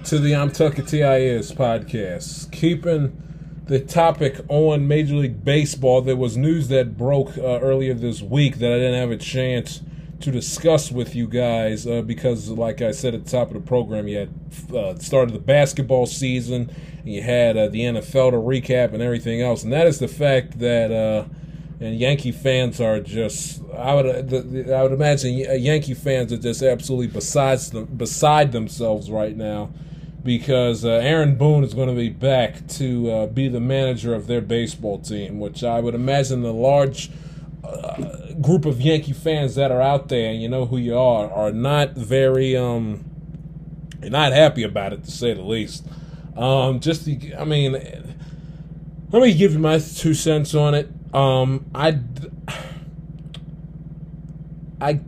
[0.03, 2.51] to the I'm Tucker TIS podcast.
[2.51, 3.19] Keeping
[3.65, 8.59] the topic on Major League Baseball, there was news that broke uh, earlier this week
[8.59, 9.81] that I didn't have a chance
[10.19, 13.67] to discuss with you guys uh, because, like I said at the top of the
[13.67, 14.29] program, you had
[14.71, 19.41] uh, started the basketball season, and you had uh, the NFL to recap and everything
[19.41, 21.25] else, and that is the fact that uh,
[21.79, 27.07] and Yankee fans are just I would I would imagine Yankee fans are just absolutely
[27.07, 29.71] besides them, beside themselves right now
[30.23, 34.27] because uh, Aaron Boone is going to be back to uh, be the manager of
[34.27, 37.09] their baseball team, which I would imagine the large
[37.63, 41.31] uh, group of Yankee fans that are out there, and you know who you are,
[41.31, 43.05] are not very um
[44.01, 45.85] not happy about it to say the least.
[46.37, 47.73] Um, just the, I mean,
[49.11, 50.89] let me give you my two cents on it.
[51.13, 51.99] Um, I,
[54.79, 54.99] I,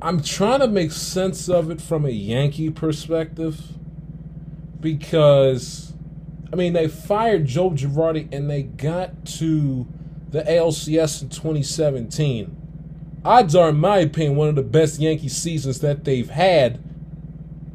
[0.00, 3.60] I'm trying to make sense of it from a Yankee perspective
[4.80, 5.92] because,
[6.52, 9.86] I mean, they fired Joe Girardi and they got to
[10.30, 12.56] the ALCS in 2017.
[13.22, 16.82] Odds are, in my opinion, one of the best Yankee seasons that they've had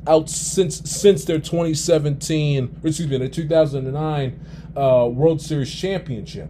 [0.07, 4.39] out since since their 2017, excuse me, their 2009
[4.75, 6.49] uh, World Series championship.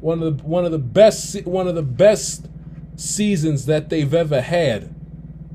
[0.00, 2.48] One of the one of the best one of the best
[2.96, 4.94] seasons that they've ever had.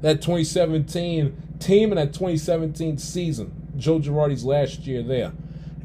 [0.01, 3.73] That 2017 team and that 2017 season.
[3.77, 5.31] Joe Girardi's last year there.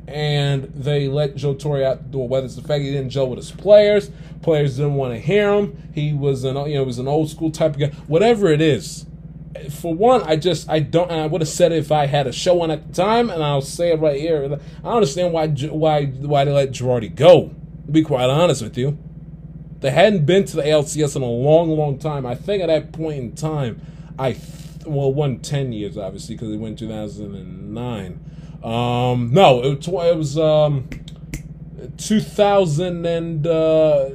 [0.09, 2.29] And they let Joe Torre out the door.
[2.29, 5.53] Whether it's the fact he didn't gel with his players, players didn't want to hear
[5.53, 5.90] him.
[5.92, 7.88] He was an you know he was an old school type of guy.
[8.07, 9.07] Whatever it is,
[9.70, 11.10] for one, I just I don't.
[11.10, 13.42] I would have said it if I had a show on at the time, and
[13.42, 14.58] I'll say it right here.
[14.84, 17.54] I understand why why why they let Girardi go.
[17.86, 18.98] To be quite honest with you,
[19.80, 22.26] they hadn't been to the ALCS in a long, long time.
[22.26, 23.80] I think at that point in time,
[24.18, 24.36] I
[24.86, 28.20] well, won ten years obviously because they went two thousand and nine.
[28.62, 30.88] Um, no, it, it was um,
[31.96, 34.10] two thousand and uh,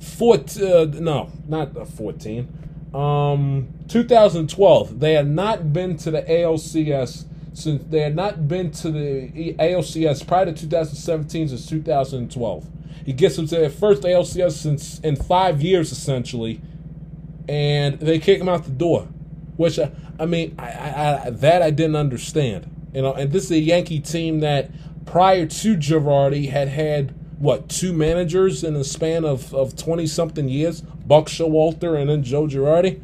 [0.00, 0.36] four.
[0.36, 2.59] Uh, no, not uh, fourteen.
[2.94, 5.00] Um, 2012.
[5.00, 10.26] They had not been to the ALCS since they had not been to the ALCS
[10.26, 12.66] prior to 2017 since 2012.
[13.04, 16.60] He gets them to their first ALCS since in five years essentially,
[17.48, 19.08] and they kick him out the door.
[19.56, 22.68] Which I, I mean, I, I, I, that I didn't understand.
[22.94, 24.70] You know, and this is a Yankee team that
[25.06, 30.48] prior to Girardi had had what two managers in a span of of twenty something
[30.48, 33.02] years, Buck Showalter and then Joe Girardi.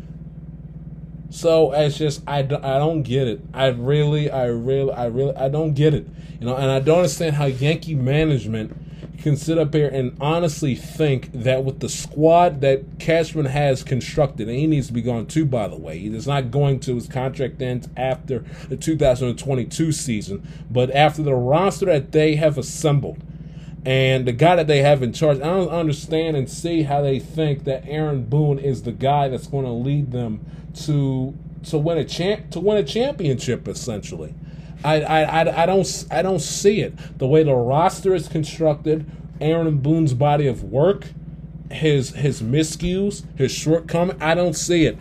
[1.30, 3.40] So it's just I, I don't get it.
[3.52, 6.06] I really I really I really I don't get it.
[6.38, 8.76] You know, and I don't understand how Yankee management
[9.22, 14.48] can sit up here and honestly think that with the squad that Cashman has constructed,
[14.48, 16.94] and he needs to be gone too, by the way, he is not going to
[16.94, 23.22] his contract ends after the 2022 season, but after the roster that they have assembled
[23.86, 27.20] and the guy that they have in charge, I don't understand and see how they
[27.20, 30.44] think that Aaron Boone is the guy that's going to lead them
[30.84, 34.34] to to win a champ to win a championship essentially.
[34.82, 37.18] I, I, I, don't I don't see it.
[37.18, 39.08] The way the roster is constructed,
[39.40, 41.06] Aaron Boone's body of work,
[41.70, 44.98] his his miscues, his shortcoming, I don't see it.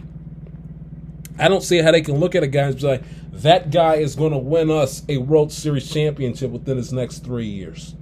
[1.40, 3.96] I don't see how they can look at a guy and be like, that guy
[3.96, 7.96] is going to win us a World Series championship within his next three years.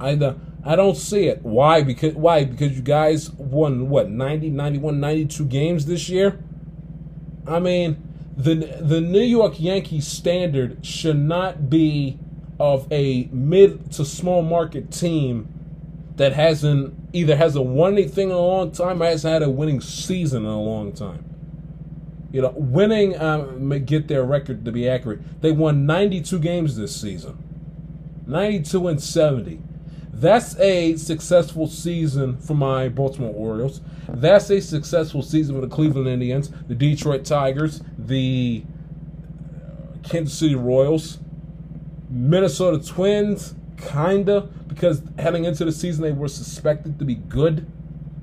[0.00, 1.42] I, I don't see it.
[1.42, 1.82] Why?
[1.82, 2.44] Because why?
[2.44, 6.38] Because you guys won what 90, 91, 92 games this year.
[7.46, 8.02] I mean,
[8.36, 12.18] the the New York Yankees standard should not be
[12.58, 15.48] of a mid to small market team
[16.16, 19.80] that hasn't either hasn't won anything in a long time or hasn't had a winning
[19.80, 21.24] season in a long time.
[22.32, 25.40] You know, winning um, get their record to be accurate.
[25.40, 27.38] They won 92 games this season,
[28.26, 29.60] 92 and 70.
[30.18, 33.82] That's a successful season for my Baltimore Orioles.
[34.08, 38.64] That's a successful season for the Cleveland Indians, the Detroit Tigers, the
[40.02, 41.18] Kansas City Royals,
[42.08, 47.66] Minnesota Twins, kinda, because heading into the season they were suspected to be good,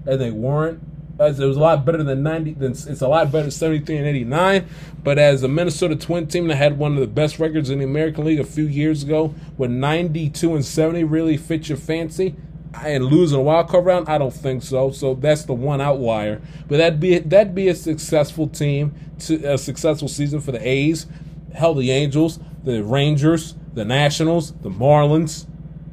[0.08, 0.82] and they weren't
[1.20, 3.98] as it was a lot better than 90 than it's a lot better than 73
[3.98, 4.68] and 89
[5.04, 7.86] but as a minnesota twin team that had one of the best records in the
[7.86, 12.36] american league a few years ago with 92 and 70 really fit your fancy
[12.82, 14.90] and losing a wild card round i don't think so.
[14.90, 16.42] So that's the one outlier.
[16.68, 21.06] But that'd be that'd be a successful team to a successful season for the a's.
[21.54, 25.46] Hell the angels the rangers the nationals the marlins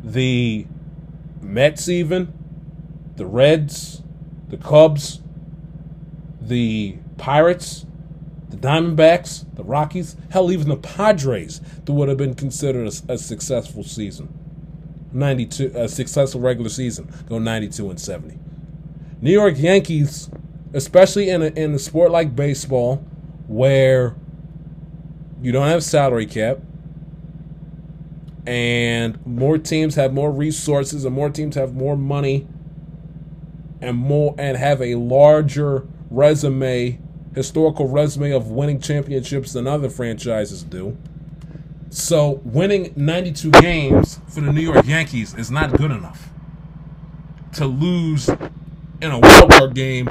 [0.02, 0.66] the
[1.40, 2.32] mets even
[3.16, 4.02] the reds
[4.50, 5.20] the Cubs,
[6.40, 7.86] the Pirates,
[8.50, 13.18] the Diamondbacks, the Rockies, hell, even the Padres, that would have been considered a, a
[13.18, 14.36] successful season.
[15.12, 18.38] 92, a successful regular season, go 92 and 70.
[19.20, 20.30] New York Yankees,
[20.72, 22.96] especially in a, in a sport like baseball,
[23.46, 24.14] where
[25.42, 26.58] you don't have salary cap,
[28.46, 32.46] and more teams have more resources, and more teams have more money
[33.80, 37.00] and more and have a larger resume,
[37.34, 40.96] historical resume of winning championships than other franchises do.
[41.90, 46.28] So winning 92 games for the New York Yankees is not good enough.
[47.54, 50.08] To lose in a wild card game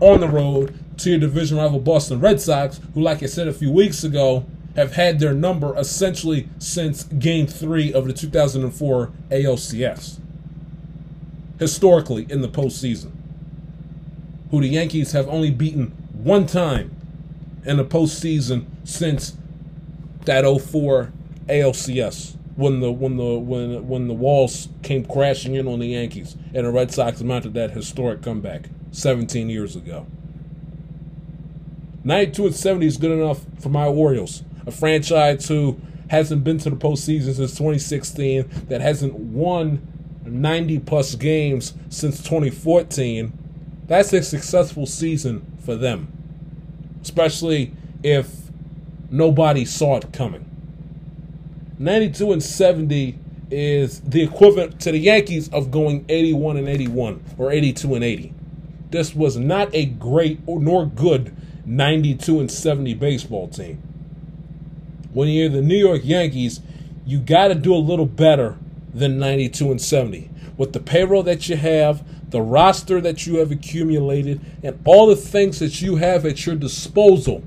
[0.00, 3.52] on the road to your division rival Boston Red Sox, who, like I said a
[3.52, 10.20] few weeks ago, have had their number essentially since Game Three of the 2004 ALCS
[11.60, 13.12] historically in the postseason,
[14.50, 16.96] who the Yankees have only beaten one time
[17.64, 19.36] in the postseason since
[20.24, 21.12] that 04
[21.48, 26.36] ALCS when the when the when when the walls came crashing in on the Yankees
[26.54, 30.06] and the Red Sox mounted that historic comeback 17 years ago.
[32.02, 36.70] 92 and 70 is good enough for my Orioles, a franchise who hasn't been to
[36.70, 39.86] the postseason since 2016, that hasn't won
[40.24, 43.32] 90 plus games since 2014,
[43.86, 46.12] that's a successful season for them,
[47.02, 48.30] especially if
[49.10, 50.46] nobody saw it coming.
[51.78, 53.18] 92 and 70
[53.50, 58.34] is the equivalent to the Yankees of going 81 and 81 or 82 and 80.
[58.90, 63.82] This was not a great nor good 92 and 70 baseball team.
[65.12, 66.60] When you're the New York Yankees,
[67.04, 68.56] you got to do a little better
[68.92, 70.30] than 92 and 70.
[70.56, 75.16] With the payroll that you have, the roster that you have accumulated, and all the
[75.16, 77.42] things that you have at your disposal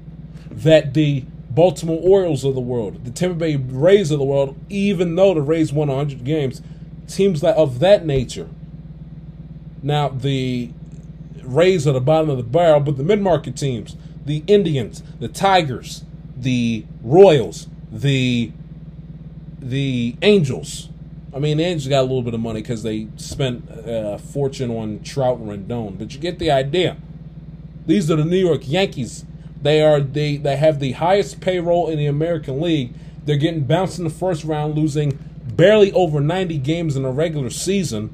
[0.50, 5.16] that the Baltimore Orioles of the world, the Tampa Bay Rays of the world, even
[5.16, 6.62] though the Rays won 100 games,
[7.08, 8.50] teams that of that nature.
[9.82, 10.72] Now, the
[11.44, 15.28] Rays are the bottom of the barrel, but the mid market teams, the Indians, the
[15.28, 16.04] Tigers,
[16.36, 18.52] the Royals, the
[19.60, 20.90] the Angels,
[21.36, 24.70] I mean, the Angels got a little bit of money because they spent a fortune
[24.70, 26.98] on Trout and Rendon, but you get the idea.
[27.88, 29.26] These are the New York Yankees.
[29.62, 32.94] They are they they have the highest payroll in the American League.
[33.26, 35.18] They're getting bounced in the first round, losing
[35.56, 38.14] barely over 90 games in a regular season.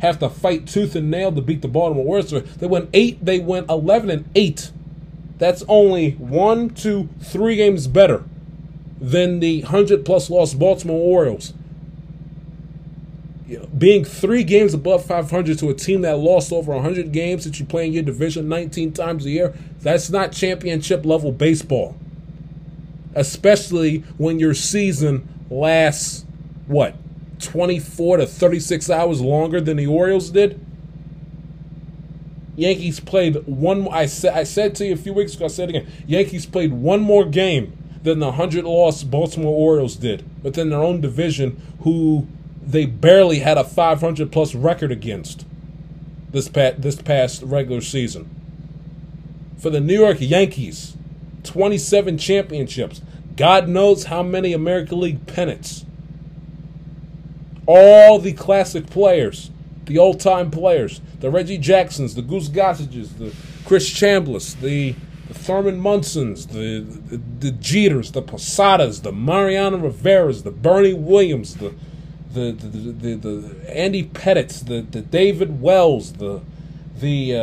[0.00, 2.30] Have to fight tooth and nail to beat the Baltimore Orioles.
[2.30, 3.24] They went eight.
[3.24, 4.70] They went 11 and eight.
[5.38, 8.24] That's only one, two, three games better
[9.00, 11.54] than the 100 plus lost Baltimore Orioles
[13.76, 17.66] being three games above 500 to a team that lost over 100 games that you
[17.66, 21.96] play in your division 19 times a year, that's not championship level baseball.
[23.14, 26.24] Especially when your season lasts,
[26.66, 26.94] what,
[27.40, 30.64] 24 to 36 hours longer than the Orioles did?
[32.56, 33.88] Yankees played one.
[33.88, 35.46] I said I said to you a few weeks ago.
[35.46, 35.90] I said again.
[36.06, 41.00] Yankees played one more game than the hundred loss Baltimore Orioles did within their own
[41.00, 42.26] division, who
[42.64, 45.44] they barely had a 500 plus record against
[46.30, 48.28] this past this past regular season.
[49.58, 50.96] For the New York Yankees,
[51.44, 53.00] 27 championships.
[53.36, 55.86] God knows how many American League pennants.
[57.66, 59.50] All the classic players
[59.86, 63.34] the old time players, the Reggie Jacksons, the Goose Gossages, the
[63.64, 64.94] Chris Chambliss, the,
[65.28, 71.56] the Thurman Munsons, the, the, the Jeters, the Posadas, the Mariano Rivera's, the Bernie Williams,
[71.56, 71.74] the
[72.32, 76.40] the the, the, the Andy Pettitts, the, the David Wells, the
[76.98, 77.40] the uh,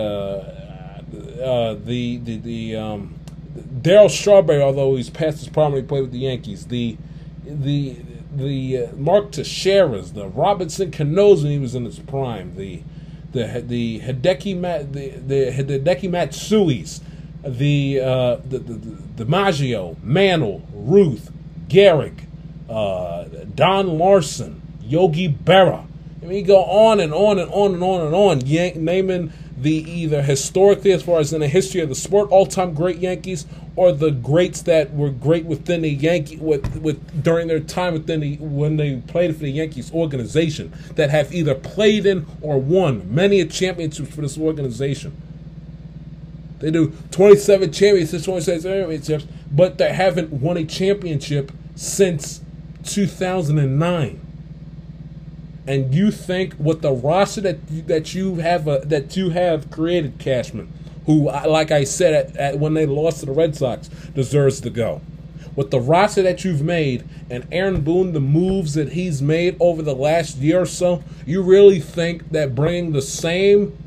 [1.43, 3.15] uh, the the, the um,
[3.81, 6.97] Darryl Strawberry, although he's past his prime he played with the Yankees, the
[7.45, 7.97] the
[8.35, 12.81] the uh, Mark Teixeiras, the Robinson Canos when he was in his prime, the
[13.31, 17.01] the the Hideki Mat the the Hideki Matsuis,
[17.43, 18.73] the, uh, the the
[19.17, 21.31] the Maggio, Mantle, Ruth,
[21.67, 22.25] Gehrig,
[22.69, 23.25] uh,
[23.55, 24.58] Don Larsen,
[24.89, 25.85] Yogi Berra.
[26.21, 29.31] I mean, you go on and on and on and on and on, yank, naming
[29.55, 33.45] the either historically, as far as in the history of the sport, all-time great Yankees,
[33.75, 38.19] or the greats that were great within the Yankee with, with during their time within
[38.19, 43.13] the when they played for the Yankees organization that have either played in or won
[43.13, 45.15] many a championships for this organization.
[46.59, 52.41] They do 27 championships, 27 championships, but they haven't won a championship since
[52.83, 54.28] 2009
[55.69, 59.69] and you think with the roster that you, that you have a, that you have
[59.69, 60.73] created, Cashman,
[61.05, 64.71] who, like I said, at, at, when they lost to the Red Sox, deserves to
[64.71, 64.99] go.
[65.55, 69.83] With the roster that you've made and Aaron Boone, the moves that he's made over
[69.83, 73.77] the last year or so, you really think that bringing the same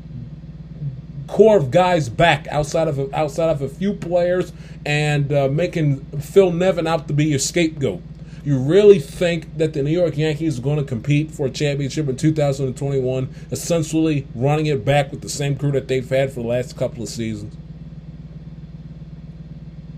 [1.27, 4.53] core of guys back outside of outside of a few players
[4.85, 8.01] and uh, making Phil Nevin out to be your scapegoat
[8.43, 12.09] you really think that the New York Yankees are going to compete for a championship
[12.09, 16.47] in 2021, essentially running it back with the same crew that they've had for the
[16.47, 17.55] last couple of seasons?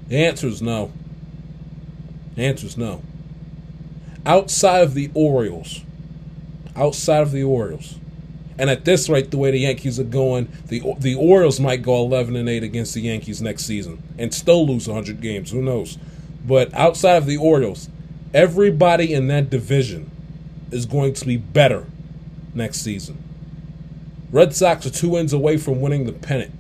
[0.07, 0.91] The answer is no.
[2.35, 3.01] The answer is no.
[4.25, 5.81] Outside of the Orioles,
[6.75, 7.95] outside of the Orioles,
[8.57, 11.95] and at this rate, the way the Yankees are going, the the Orioles might go
[12.05, 15.51] 11 and 8 against the Yankees next season and still lose 100 games.
[15.51, 15.97] Who knows?
[16.45, 17.89] But outside of the Orioles,
[18.35, 20.11] Everybody in that division
[20.69, 21.85] is going to be better
[22.53, 23.23] next season.
[24.29, 26.53] Red Sox are two wins away from winning the pennant.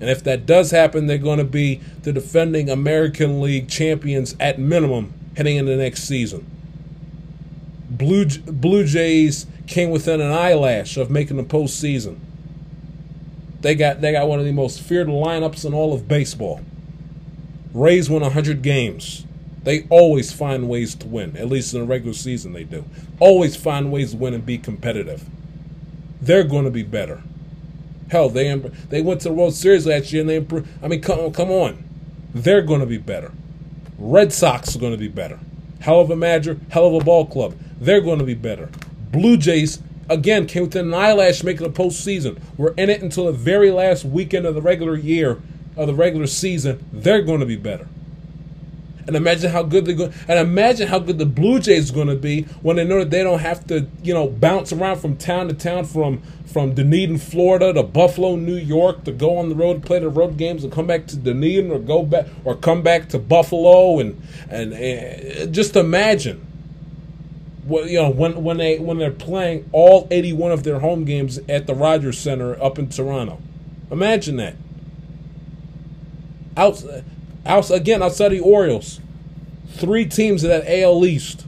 [0.00, 4.58] And if that does happen, they're going to be the defending American League champions at
[4.58, 6.50] minimum heading into next season.
[7.90, 12.20] Blue, Blue Jays came within an eyelash of making the postseason.
[13.60, 16.62] They got they got one of the most feared lineups in all of baseball.
[17.74, 19.26] Rays won 100 games.
[19.68, 21.36] They always find ways to win.
[21.36, 22.86] At least in the regular season, they do.
[23.20, 25.26] Always find ways to win and be competitive.
[26.22, 27.22] They're going to be better.
[28.10, 28.56] Hell, they
[28.88, 30.70] they went to the World Series last year and they improved.
[30.82, 31.84] I mean, come, come on.
[32.32, 33.30] They're going to be better.
[33.98, 35.38] Red Sox are going to be better.
[35.80, 37.54] Hell of a manager, hell of a ball club.
[37.78, 38.70] They're going to be better.
[39.12, 42.40] Blue Jays, again, came within an eyelash making the postseason.
[42.56, 45.42] We're in it until the very last weekend of the regular year,
[45.76, 46.88] of the regular season.
[46.90, 47.86] They're going to be better
[49.08, 50.12] and imagine how good they're going.
[50.28, 53.10] And imagine how good the Blue Jays are going to be when they know that
[53.10, 57.16] they don't have to, you know, bounce around from town to town, from from Dunedin,
[57.16, 60.70] Florida, to Buffalo, New York, to go on the road, play the road games, and
[60.70, 65.54] come back to Dunedin, or go back, or come back to Buffalo, and and, and
[65.54, 66.44] just imagine.
[67.64, 71.38] What, you know when when they when they're playing all 81 of their home games
[71.48, 73.40] at the Rogers Center up in Toronto,
[73.90, 74.56] imagine that.
[76.58, 76.82] Out,
[77.48, 79.00] again, outside the Orioles,
[79.70, 81.46] three teams in that AL East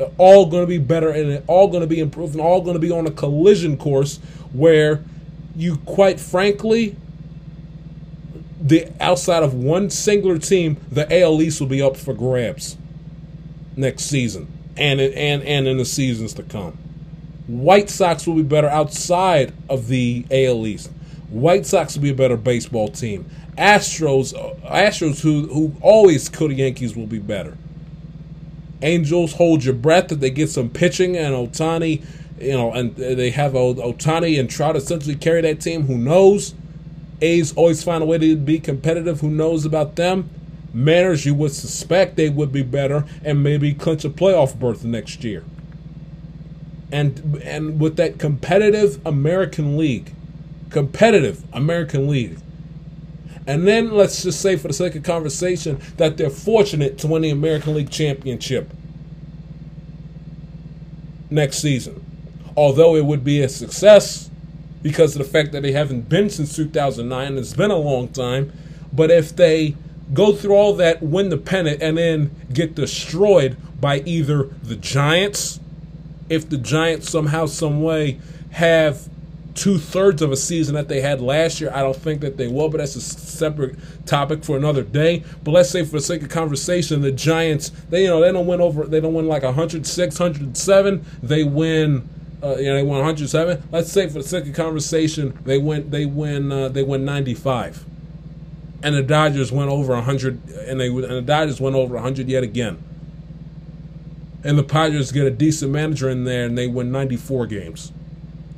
[0.00, 2.74] are all going to be better and all going to be improved and all going
[2.74, 4.18] to be on a collision course
[4.52, 5.04] where
[5.54, 6.96] you, quite frankly,
[8.60, 12.76] the outside of one singular team, the AL East will be up for grabs
[13.76, 16.76] next season and and and in the seasons to come.
[17.46, 20.90] White Sox will be better outside of the AL East.
[21.34, 23.28] White Sox will be a better baseball team.
[23.58, 27.58] Astros, uh, Astros who who always kill the Yankees will be better.
[28.82, 32.04] Angels hold your breath that they get some pitching and Ohtani,
[32.40, 35.86] you know, and they have Ohtani and Trout essentially carry that team.
[35.86, 36.54] Who knows?
[37.20, 39.20] A's always find a way to be competitive.
[39.20, 40.30] Who knows about them?
[40.72, 45.24] Mariners, you would suspect they would be better and maybe clinch a playoff berth next
[45.24, 45.42] year.
[46.92, 50.12] And and with that competitive American League,
[50.74, 52.36] competitive American League,
[53.46, 57.22] and then let's just say, for the sake of conversation, that they're fortunate to win
[57.22, 58.70] the American League Championship
[61.30, 62.04] next season.
[62.56, 64.30] Although it would be a success
[64.82, 68.52] because of the fact that they haven't been since 2009, it's been a long time.
[68.92, 69.76] But if they
[70.12, 75.60] go through all that, win the pennant, and then get destroyed by either the Giants,
[76.28, 78.20] if the Giants somehow, some way
[78.52, 79.08] have
[79.54, 81.70] two thirds of a season that they had last year.
[81.72, 83.76] I don't think that they will, but that's a separate
[84.06, 85.24] topic for another day.
[85.42, 88.46] But let's say, for the sake of conversation, the Giants they you know they don't
[88.46, 91.04] win over they don't win like 106, 107.
[91.22, 92.08] They win.
[92.42, 93.68] Uh, you know, they won 107.
[93.70, 95.90] Let's say, for the sake of conversation, they win.
[95.90, 96.52] They win.
[96.52, 97.84] Uh, they win 95,
[98.82, 102.42] and the Dodgers went over 100, and they and the Dodgers went over 100 yet
[102.42, 102.82] again.
[104.42, 107.92] And the Padres get a decent manager in there, and they win 94 games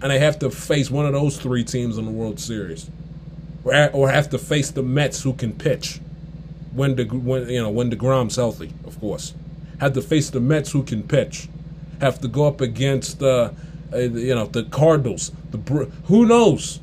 [0.03, 2.91] and they have to face one of those three teams in the World Series,
[3.65, 6.01] or, or have to face the Mets who can pitch
[6.73, 9.35] when the when you know when deGrom's healthy, of course.
[9.81, 11.49] Have to face the Mets who can pitch.
[12.01, 13.51] Have to go up against uh,
[13.93, 15.33] uh, you know the Cardinals.
[15.51, 15.59] The
[16.05, 16.81] who knows.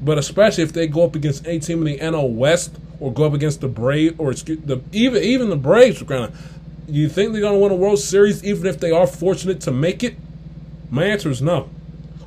[0.00, 3.24] But especially if they go up against a team in the NL West or go
[3.24, 6.54] up against the Braves or the even even the Braves are of.
[6.86, 9.70] You think they're going to win a World Series even if they are fortunate to
[9.70, 10.16] make it?
[10.88, 11.68] My answer is no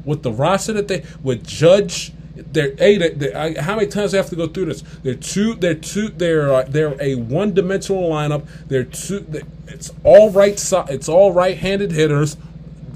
[0.06, 2.14] with the roster that they with Judge.
[2.36, 2.98] They're a.
[2.98, 4.82] They, they, how many times do I have to go through this?
[5.04, 5.56] They're two.
[5.56, 6.10] They're two.
[6.10, 8.48] They're uh, they're a one dimensional lineup.
[8.68, 9.20] They're two.
[9.20, 10.54] They, it's all right.
[10.90, 12.38] It's all right handed hitters.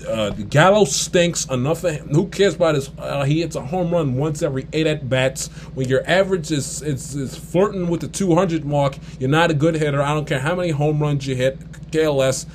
[0.07, 1.45] Uh, Gallo stinks.
[1.45, 2.09] Enough of him.
[2.09, 2.91] Who cares about his?
[2.97, 5.47] Uh, he hits a home run once every eight at bats.
[5.73, 9.75] When your average is, is is flirting with the 200 mark, you're not a good
[9.75, 10.01] hitter.
[10.01, 11.59] I don't care how many home runs you hit.
[11.91, 12.45] KLS.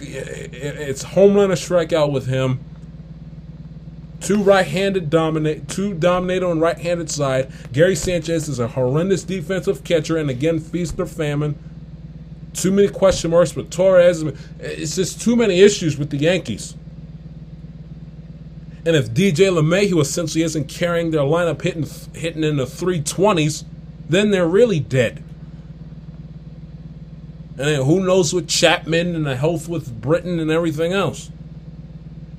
[0.00, 2.60] It's home run or strikeout with him.
[4.20, 7.50] Two right-handed dominate, two dominate on right-handed side.
[7.72, 11.56] Gary Sanchez is a horrendous defensive catcher, and again, feast or famine.
[12.52, 14.22] Too many question marks with Torres.
[14.58, 16.74] It's just too many issues with the Yankees.
[18.84, 23.64] And if DJ LeMahieu essentially isn't carrying their lineup hitting hitting in the 320s,
[24.08, 25.22] then they're really dead.
[27.58, 31.30] And who knows with Chapman and the health with Britton and everything else.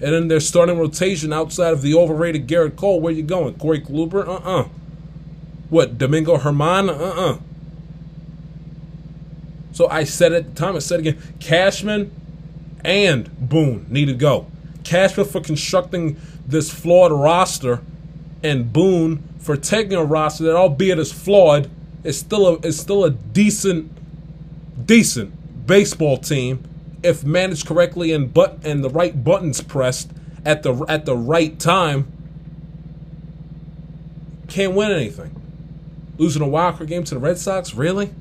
[0.02, 3.02] And then their starting rotation outside of the overrated Gerrit Cole.
[3.02, 3.56] Where you going?
[3.56, 4.26] Corey Kluber?
[4.28, 4.70] Uh-uh.
[5.70, 6.89] What, Domingo Germán?
[6.89, 7.39] Uh-uh.
[9.74, 12.12] So I said at the time, I said again, Cashman
[12.84, 14.47] and Boone need to go.
[14.84, 17.82] Cashman for constructing this flawed roster,
[18.41, 21.70] and Boone for taking a roster that, albeit is flawed,
[22.04, 23.91] is still a is still a decent,
[24.86, 26.64] decent baseball team
[27.04, 30.12] if managed correctly and but and the right buttons pressed
[30.45, 32.12] at the at the right time,
[34.47, 35.36] can't win anything.
[36.18, 38.12] Losing a wild card game to the Red Sox, really?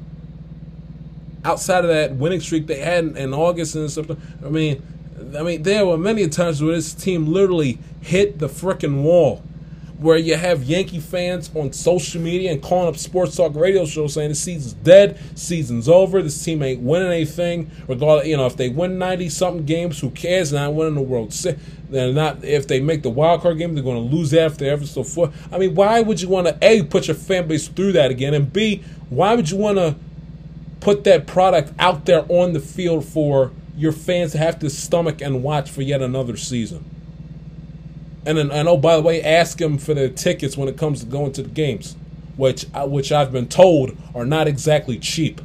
[1.44, 4.10] Outside of that winning streak they had in, in August and stuff,
[4.44, 4.82] I mean,
[5.36, 9.42] I mean, there were many times where this team literally hit the freaking wall
[9.98, 14.14] where you have Yankee fans on social media and calling up sports talk radio shows
[14.14, 17.70] saying the season's dead, season's over, this team ain't winning anything.
[17.88, 20.52] Regardless, you know, if they win ninety something games, who cares?
[20.52, 21.60] Not winning the World Series.
[21.90, 22.44] They're not.
[22.44, 25.34] If they make the wild card game, they're going to lose after ever so forth.
[25.52, 28.34] I mean, why would you want to a put your fan base through that again,
[28.34, 29.96] and b why would you want to
[30.80, 35.20] put that product out there on the field for your fans to have to stomach
[35.20, 36.84] and watch for yet another season?
[38.28, 41.00] And then, and oh, by the way, ask them for their tickets when it comes
[41.00, 41.96] to going to the games,
[42.36, 45.40] which uh, which I've been told are not exactly cheap.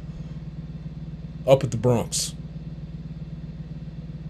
[1.46, 2.34] Up at the Bronx.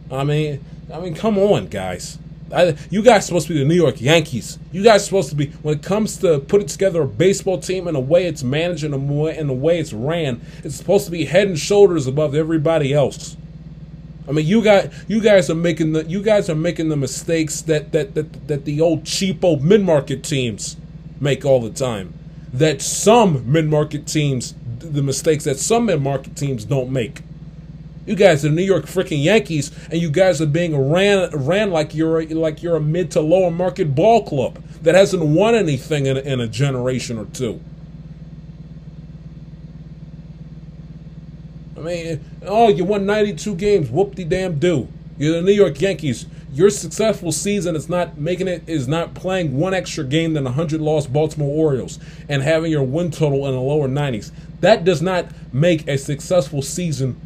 [0.09, 2.16] I mean, I mean, come on, guys.
[2.55, 4.61] I, you guys supposed to be the New York Yankees.
[4.70, 7.96] You guys supposed to be when it comes to putting together a baseball team and
[7.96, 10.40] the way it's managed and the way, and the way it's ran.
[10.62, 13.36] It's supposed to be head and shoulders above everybody else.
[14.26, 17.60] I mean, you got you guys are making the you guys are making the mistakes
[17.62, 20.76] that that that, that the old cheapo mid market teams
[21.20, 22.14] make all the time.
[22.52, 27.22] That some mid market teams, the mistakes that some mid market teams don't make.
[28.06, 31.94] You guys are New York freaking Yankees, and you guys are being ran ran like
[31.94, 36.06] you're a, like you're a mid to lower market ball club that hasn't won anything
[36.06, 37.60] in, in a generation or two.
[41.85, 43.91] Mean, oh, you won 92 games.
[43.91, 44.89] Whoop de damn do.
[45.18, 46.26] You're the New York Yankees.
[46.53, 50.80] Your successful season is not making it is not playing one extra game than 100
[50.80, 54.30] lost Baltimore Orioles and having your win total in the lower 90s.
[54.61, 57.20] That does not make a successful season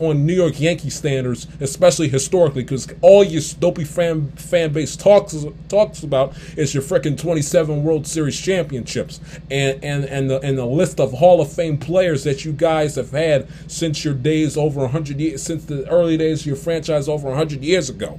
[0.00, 5.36] on New York Yankee standards, especially historically, because all your dopey fan fan base talks
[5.68, 9.20] talks about is your freaking 27 World Series championships
[9.50, 12.94] and and and the and the list of Hall of Fame players that you guys
[12.96, 17.08] have had since your days over 100 years since the early days of your franchise
[17.08, 18.18] over 100 years ago.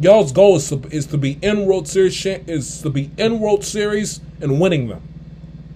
[0.00, 3.64] Y'all's goal is to, is to be in World Series is to be in World
[3.64, 5.02] Series and winning them.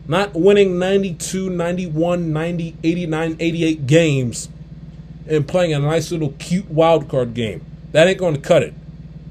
[0.07, 4.48] Not winning 92, 91, 90, 89, 88 games
[5.28, 7.64] and playing a nice little cute wild card game.
[7.92, 8.74] That ain't going to cut it.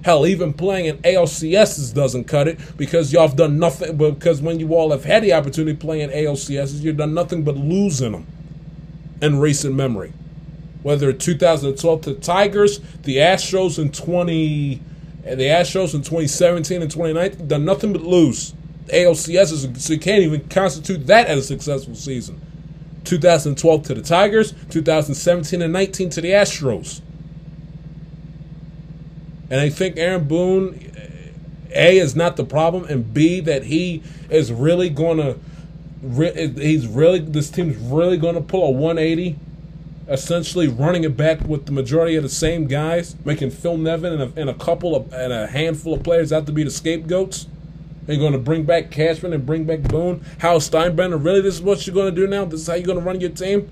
[0.03, 3.97] Hell, even playing in ALCSs doesn't cut it because y'all have done nothing.
[3.97, 8.13] Because when you all have had the opportunity playing ALCSs, you've done nothing but losing
[8.13, 8.25] them
[9.21, 10.13] in recent memory.
[10.81, 14.81] Whether 2012 to Tigers, the Astros in 20,
[15.23, 18.55] the Astros in 2017 and 2019, done nothing but lose.
[18.91, 22.41] ALCS so you can't even constitute that as a successful season.
[23.03, 27.01] 2012 to the Tigers, 2017 and 19 to the Astros.
[29.49, 30.91] And I think Aaron Boone,
[31.73, 35.37] A, is not the problem, and B, that he is really going to,
[36.57, 39.37] he's really, this team's really going to pull a 180,
[40.07, 44.21] essentially running it back with the majority of the same guys, making Phil Nevin and
[44.21, 47.47] a, and a couple of, and a handful of players out to be the scapegoats.
[48.07, 50.25] Are you going to bring back Cashman and bring back Boone?
[50.39, 52.45] Hal Steinbrenner, really, this is what you're going to do now?
[52.45, 53.69] This is how you're going to run your team?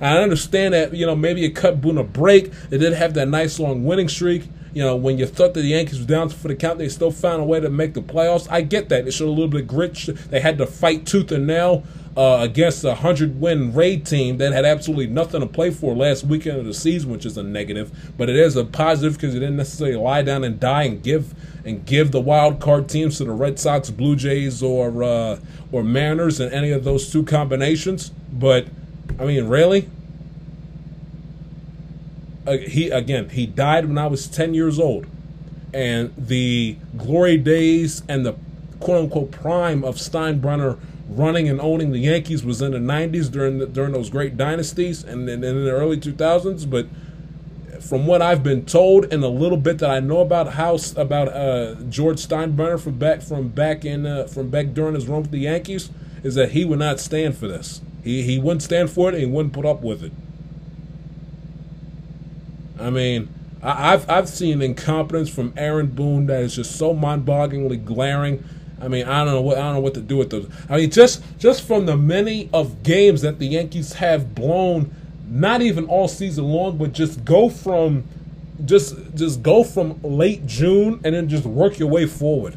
[0.00, 2.52] I understand that, you know, maybe you cut Boone a break.
[2.68, 4.44] They did have that nice long winning streak.
[4.72, 7.10] You know, when you thought that the Yankees were down for the count, they still
[7.10, 8.46] found a way to make the playoffs.
[8.50, 9.04] I get that.
[9.04, 9.94] They showed a little bit of grit.
[10.30, 11.84] They had to fight tooth and nail
[12.16, 16.24] uh, against a 100 win raid team that had absolutely nothing to play for last
[16.24, 18.12] weekend of the season, which is a negative.
[18.16, 21.34] But it is a positive because you didn't necessarily lie down and die and give
[21.64, 25.38] and give the wild card teams to the Red Sox, Blue Jays, or uh,
[25.70, 28.10] or Mariners in any of those two combinations.
[28.32, 28.66] But
[29.18, 29.88] I mean, really.
[32.46, 35.06] Uh, he again, he died when I was 10 years old,
[35.72, 38.34] and the glory days and the
[38.80, 40.78] quote unquote prime of Steinbrenner
[41.10, 45.02] running and owning the Yankees was in the 90s during the, during those great dynasties
[45.02, 46.70] and, and in the early 2000s.
[46.70, 46.86] But
[47.82, 51.28] from what I've been told and a little bit that I know about House about
[51.28, 55.30] uh, George Steinbrenner from back from back in uh, from back during his run with
[55.30, 55.90] the Yankees
[56.22, 57.80] is that he would not stand for this.
[58.04, 60.12] He he wouldn't stand for it and he wouldn't put up with it.
[62.78, 63.34] I mean.
[63.62, 68.42] I've I've seen incompetence from Aaron Boone that is just so mind-bogglingly glaring
[68.80, 70.48] I mean, I don't know what I don't know what to do with those.
[70.68, 74.94] I mean, just just from the many of games that the Yankees have blown,
[75.28, 78.04] not even all season long, but just go from
[78.64, 82.56] just just go from late June and then just work your way forward.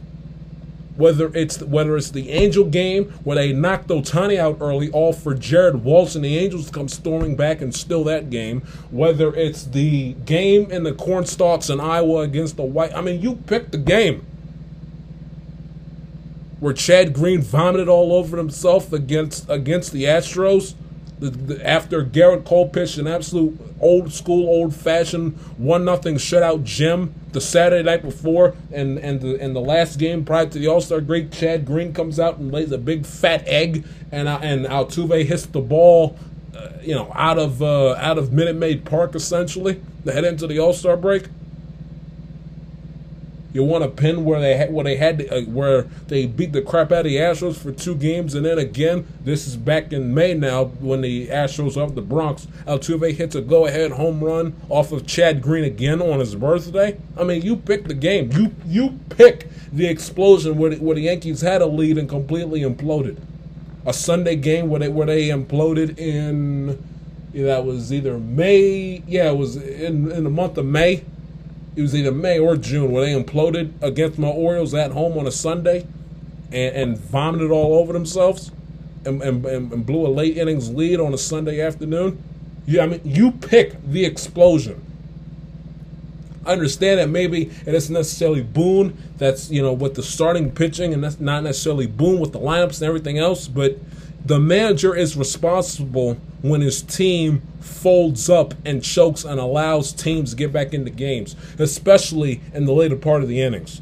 [0.96, 5.34] Whether it's whether it's the Angel game where they knocked Ohtani out early, all for
[5.34, 8.62] Jared Walsh and the Angels come storming back and steal that game.
[8.92, 13.36] Whether it's the game in the cornstalks in Iowa against the White, I mean, you
[13.48, 14.24] pick the game
[16.64, 20.76] where Chad Green vomited all over himself against against the Astros.
[21.20, 26.64] The, the, after Gerrit Cole pitched an absolute old school, old fashioned one nothing shutout
[26.64, 30.68] gem the Saturday night before, and and the and the last game prior to the
[30.68, 33.84] All Star break, Chad Green comes out and lays a big fat egg,
[34.14, 36.18] and uh, and Altuve hits the ball,
[36.56, 40.48] uh, you know, out of uh, out of Minute Maid Park essentially to head into
[40.48, 41.26] the All Star break.
[43.54, 46.62] You want to pin where they had, where they had uh, where they beat the
[46.64, 50.12] crap out of the Astros for two games, and then again, this is back in
[50.12, 54.92] May now when the Astros of the Bronx, Altuve hits a go-ahead home run off
[54.92, 56.98] of Chad Green again on his birthday.
[57.16, 58.32] I mean, you pick the game.
[58.32, 62.62] You you pick the explosion where the, where the Yankees had a lead and completely
[62.62, 63.18] imploded.
[63.86, 66.84] A Sunday game where they where they imploded in.
[67.34, 69.04] Yeah, that was either May.
[69.06, 71.04] Yeah, it was in in the month of May
[71.76, 75.26] it was either May or June where they imploded against my Orioles at home on
[75.26, 75.88] a Sunday
[76.52, 78.52] and, and vomited all over themselves
[79.06, 82.22] and, and, and, blew a late innings lead on a Sunday afternoon.
[82.66, 84.82] Yeah, I mean, you pick the explosion.
[86.46, 90.94] I understand that maybe it isn't necessarily Boone that's, you know, with the starting pitching
[90.94, 93.78] and that's not necessarily Boone with the lineups and everything else, but
[94.26, 100.36] the manager is responsible when his team folds up and chokes and allows teams to
[100.36, 103.82] get back into games, especially in the later part of the innings.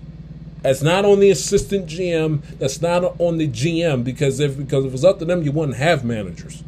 [0.61, 2.41] That's not on the assistant GM.
[2.59, 5.51] That's not on the GM because if because if it was up to them, you
[5.51, 6.63] wouldn't have managers.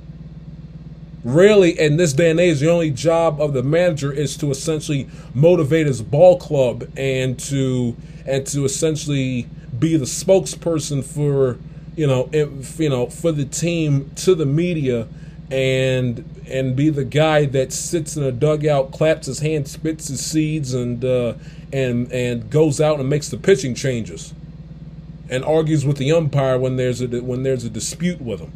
[1.24, 5.08] Really, in this day and age, the only job of the manager is to essentially
[5.34, 7.96] motivate his ball club and to
[8.26, 9.48] and to essentially
[9.78, 11.58] be the spokesperson for
[11.96, 15.08] you know if, you know for the team to the media
[15.52, 20.24] and and be the guy that sits in a dugout, claps his hands, spits his
[20.26, 21.34] seeds, and uh,
[21.72, 24.34] and and goes out and makes the pitching changes,
[25.30, 28.52] and argues with the umpire when there's a when there's a dispute with him.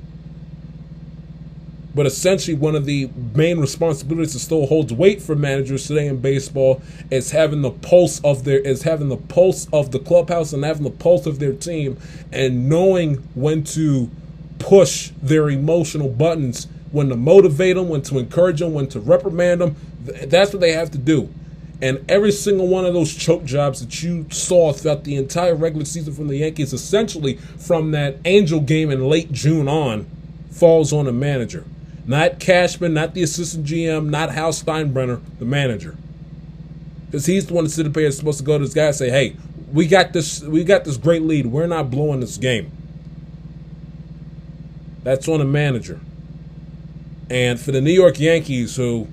[1.98, 6.18] But essentially, one of the main responsibilities that still holds weight for managers today in
[6.18, 6.80] baseball
[7.10, 10.84] is having the pulse of their is having the pulse of the clubhouse and having
[10.84, 11.98] the pulse of their team,
[12.32, 14.12] and knowing when to
[14.60, 19.62] push their emotional buttons, when to motivate them, when to encourage them, when to reprimand
[19.62, 19.76] them.
[20.04, 21.34] That's what they have to do.
[21.82, 25.86] And every single one of those choke jobs that you saw throughout the entire regular
[25.86, 30.06] season from the Yankees, essentially from that Angel game in late June on,
[30.52, 31.66] falls on a manager.
[32.08, 35.98] Not Cashman, not the assistant GM, not Hal Steinbrenner, the manager.
[37.06, 39.36] Because he's the one that's sitting supposed to go to this guy and say, hey,
[39.74, 41.48] we got this we got this great lead.
[41.48, 42.72] We're not blowing this game.
[45.04, 46.00] That's on the manager.
[47.30, 49.10] And for the New York Yankees, who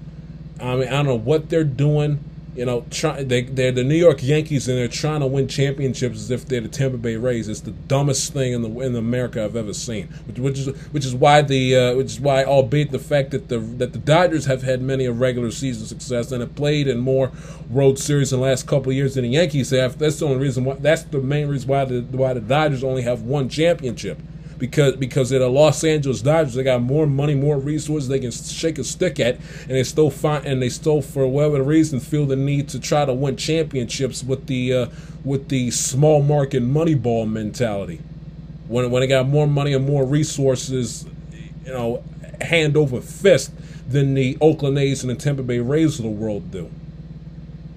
[0.60, 2.22] I mean, I don't know what they're doing
[2.56, 6.16] you know, try, they they're the New York Yankees and they're trying to win championships
[6.16, 7.48] as if they're the Tampa Bay Rays.
[7.48, 10.08] It's the dumbest thing in the in America I've ever seen.
[10.26, 13.48] Which, which is which is why the uh, which is why, albeit the fact that
[13.48, 16.98] the that the Dodgers have had many a regular season success and have played in
[16.98, 17.32] more
[17.68, 19.98] World Series in the last couple years than the Yankees have.
[19.98, 20.74] That's the only reason why.
[20.74, 24.18] That's the main reason why the why the Dodgers only have one championship
[24.58, 26.54] because because they're the Los Angeles Dodgers.
[26.54, 30.10] They got more money, more resources they can shake a stick at, and they still
[30.10, 34.22] find and they still for whatever reason feel the need to try to win championships
[34.22, 34.86] with the uh,
[35.24, 38.00] with the small market money ball mentality.
[38.68, 41.06] When when they got more money and more resources,
[41.64, 42.02] you know,
[42.40, 43.52] hand over fist
[43.88, 46.70] than the Oakland A's and the Tampa Bay Rays of the world do.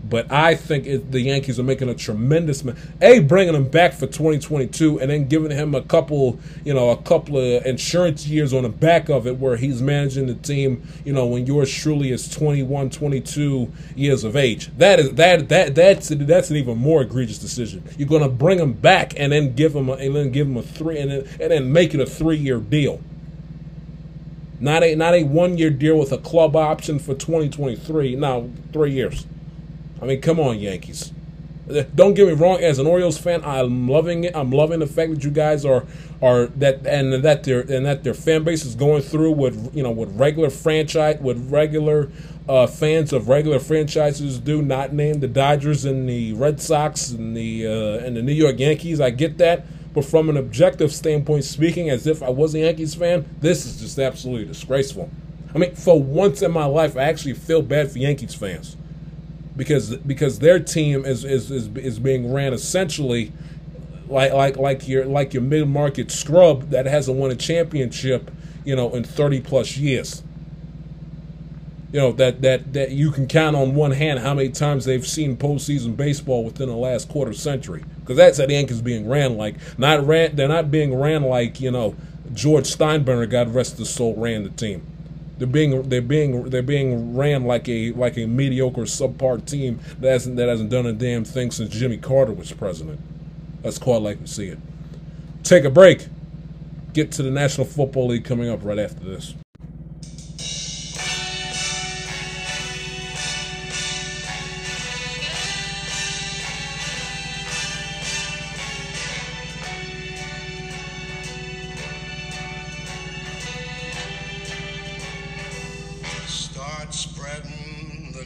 [0.09, 2.63] But I think it, the Yankees are making a tremendous
[3.01, 6.97] a bringing him back for 2022 and then giving him a couple, you know, a
[6.97, 11.13] couple of insurance years on the back of it where he's managing the team, you
[11.13, 14.69] know, when yours truly is 21, 22 years of age.
[14.77, 17.83] That is that that that's that's an even more egregious decision.
[17.97, 20.57] You're going to bring him back and then give him a, and then give him
[20.57, 23.01] a 3 and then, and then make it a 3-year deal.
[24.59, 28.15] Not a not a 1-year deal with a club option for 2023.
[28.15, 29.25] Now, 3 years.
[30.01, 31.11] I mean, come on, Yankees.
[31.95, 32.61] Don't get me wrong.
[32.61, 34.35] As an Orioles fan, I'm loving it.
[34.35, 35.85] I'm loving the fact that you guys are
[36.21, 39.83] are that and that their and that their fan base is going through with you
[39.83, 42.09] know with regular franchise with regular
[42.47, 47.35] uh, fans of regular franchises do, not name the Dodgers and the Red Sox and
[47.35, 49.01] the uh, and the New York Yankees.
[49.01, 52.95] I get that, but from an objective standpoint, speaking as if I was a Yankees
[52.95, 55.09] fan, this is just absolutely disgraceful.
[55.53, 58.77] I mean, for once in my life, I actually feel bad for Yankees fans
[59.57, 63.33] because because their team is is, is, is being ran essentially
[64.07, 68.31] like like like your like your mid market scrub that hasn't won a championship,
[68.63, 70.23] you know, in thirty plus years.
[71.91, 75.05] You know that that that you can count on one hand how many times they've
[75.05, 77.83] seen postseason baseball within the last quarter century.
[77.99, 80.35] Because that's how the Yankees being ran like not ran.
[80.35, 81.95] They're not being ran like you know
[82.33, 84.85] George Steinbrenner, God rest his soul, ran the team.
[85.37, 90.09] They're being they're being they're being ran like a like a mediocre subpar team that
[90.11, 92.99] hasn't that hasn't done a damn thing since Jimmy Carter was president.
[93.61, 94.59] That's quite like we see it.
[95.43, 96.07] Take a break.
[96.93, 99.35] Get to the National Football League coming up right after this.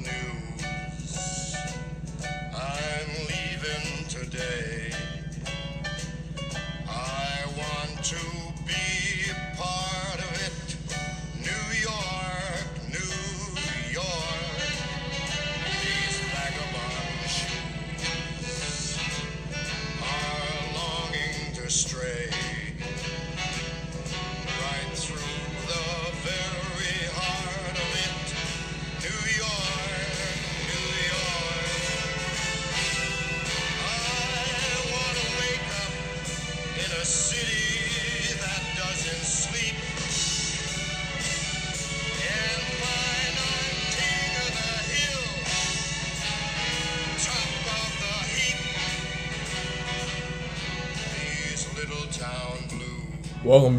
[0.01, 1.55] news.
[2.55, 4.80] I'm leaving today.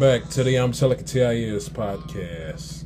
[0.03, 2.83] Back to the I'm Telling TIS podcast.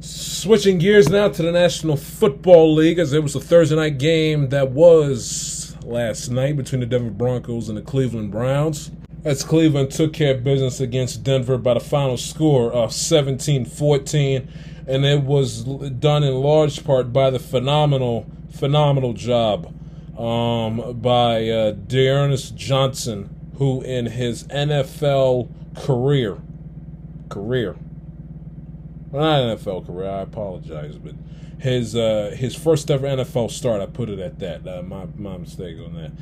[0.00, 4.50] Switching gears now to the National Football League, as it was a Thursday night game
[4.50, 8.90] that was last night between the Denver Broncos and the Cleveland Browns.
[9.24, 14.46] As Cleveland took care of business against Denver by the final score of 17 14,
[14.86, 19.74] and it was done in large part by the phenomenal, phenomenal job
[20.20, 26.38] um, by uh, D'Ernest Johnson, who in his NFL career,
[27.28, 27.76] career,
[29.12, 31.14] not NFL career, I apologize, but
[31.58, 34.66] his uh, his first ever NFL start, I put it at that.
[34.66, 36.12] Uh, my my mistake on that.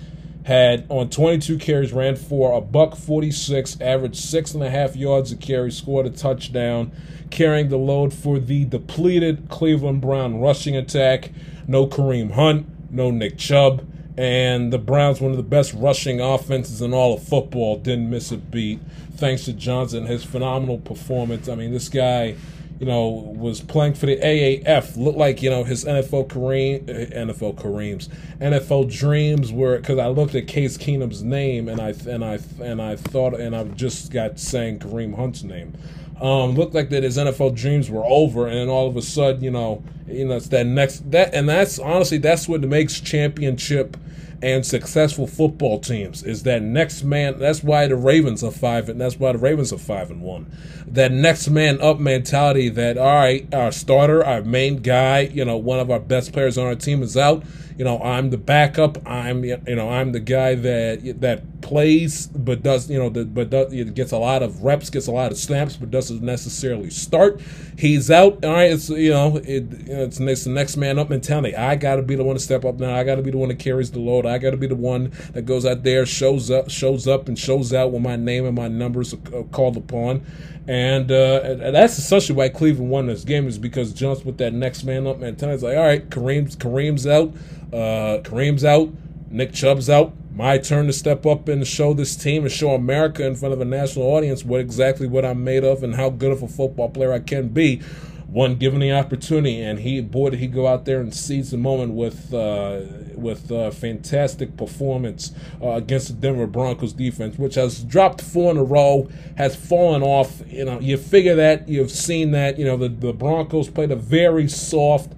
[0.44, 5.30] Had on 22 carries, ran for a buck 46, averaged six and a half yards
[5.30, 6.90] a carry, scored a touchdown,
[7.30, 11.30] carrying the load for the depleted Cleveland Brown rushing attack.
[11.68, 13.86] No Kareem Hunt, no Nick Chubb,
[14.16, 18.30] and the Browns, one of the best rushing offenses in all of football, didn't miss
[18.30, 18.80] a beat
[19.14, 21.48] thanks to Johnson, his phenomenal performance.
[21.48, 22.34] I mean, this guy
[22.82, 24.96] you know, was playing for the AAF.
[24.96, 28.08] Looked like you know his NFL Kareem, uh, NFL Kareem's
[28.40, 32.82] NFL dreams were because I looked at Case Keenum's name and I and I and
[32.82, 35.74] I thought and I just got saying Kareem Hunt's name.
[36.20, 39.44] Um, looked like that his NFL dreams were over, and then all of a sudden,
[39.44, 43.96] you know, you know, it's that next that, and that's honestly that's what makes championship
[44.42, 49.00] and successful football teams is that next man that's why the Ravens are five and
[49.00, 50.50] that's why the Ravens are five and one.
[50.86, 55.56] That next man up mentality that all right, our starter, our main guy, you know,
[55.56, 57.44] one of our best players on our team is out
[57.76, 58.98] you know, I'm the backup.
[59.08, 63.50] I'm you know, I'm the guy that that plays but does you know, the, but
[63.50, 66.90] does, it gets a lot of reps, gets a lot of snaps, but doesn't necessarily
[66.90, 67.40] start.
[67.78, 68.44] He's out.
[68.44, 71.56] All right, it's you know, it, it's, it's the next man up mentality.
[71.56, 72.94] I got to be the one to step up now.
[72.94, 74.26] I got to be the one that carries the load.
[74.26, 77.38] I got to be the one that goes out there, shows up, shows up, and
[77.38, 80.24] shows out when my name and my numbers are called upon.
[80.68, 84.52] And, uh, and that's essentially why Cleveland won this game is because Jones with that
[84.52, 85.54] next man up mentality.
[85.54, 87.34] It's like, all right, Kareem's Kareem's out.
[87.72, 88.90] Uh, Kareem's out.
[89.32, 90.12] Nick Chubb's out.
[90.34, 93.60] My turn to step up and show this team and show America in front of
[93.62, 96.90] a national audience what exactly what I'm made of and how good of a football
[96.90, 97.80] player I can be.
[98.26, 101.58] One given the opportunity, and he boy did he go out there and seize the
[101.58, 102.80] moment with uh,
[103.14, 108.56] with a fantastic performance uh, against the Denver Broncos defense, which has dropped four in
[108.56, 110.40] a row, has fallen off.
[110.46, 112.58] You know, you figure that you've seen that.
[112.58, 115.12] You know, the the Broncos played a very soft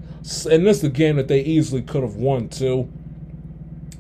[0.51, 2.91] and this is a game that they easily could have won too.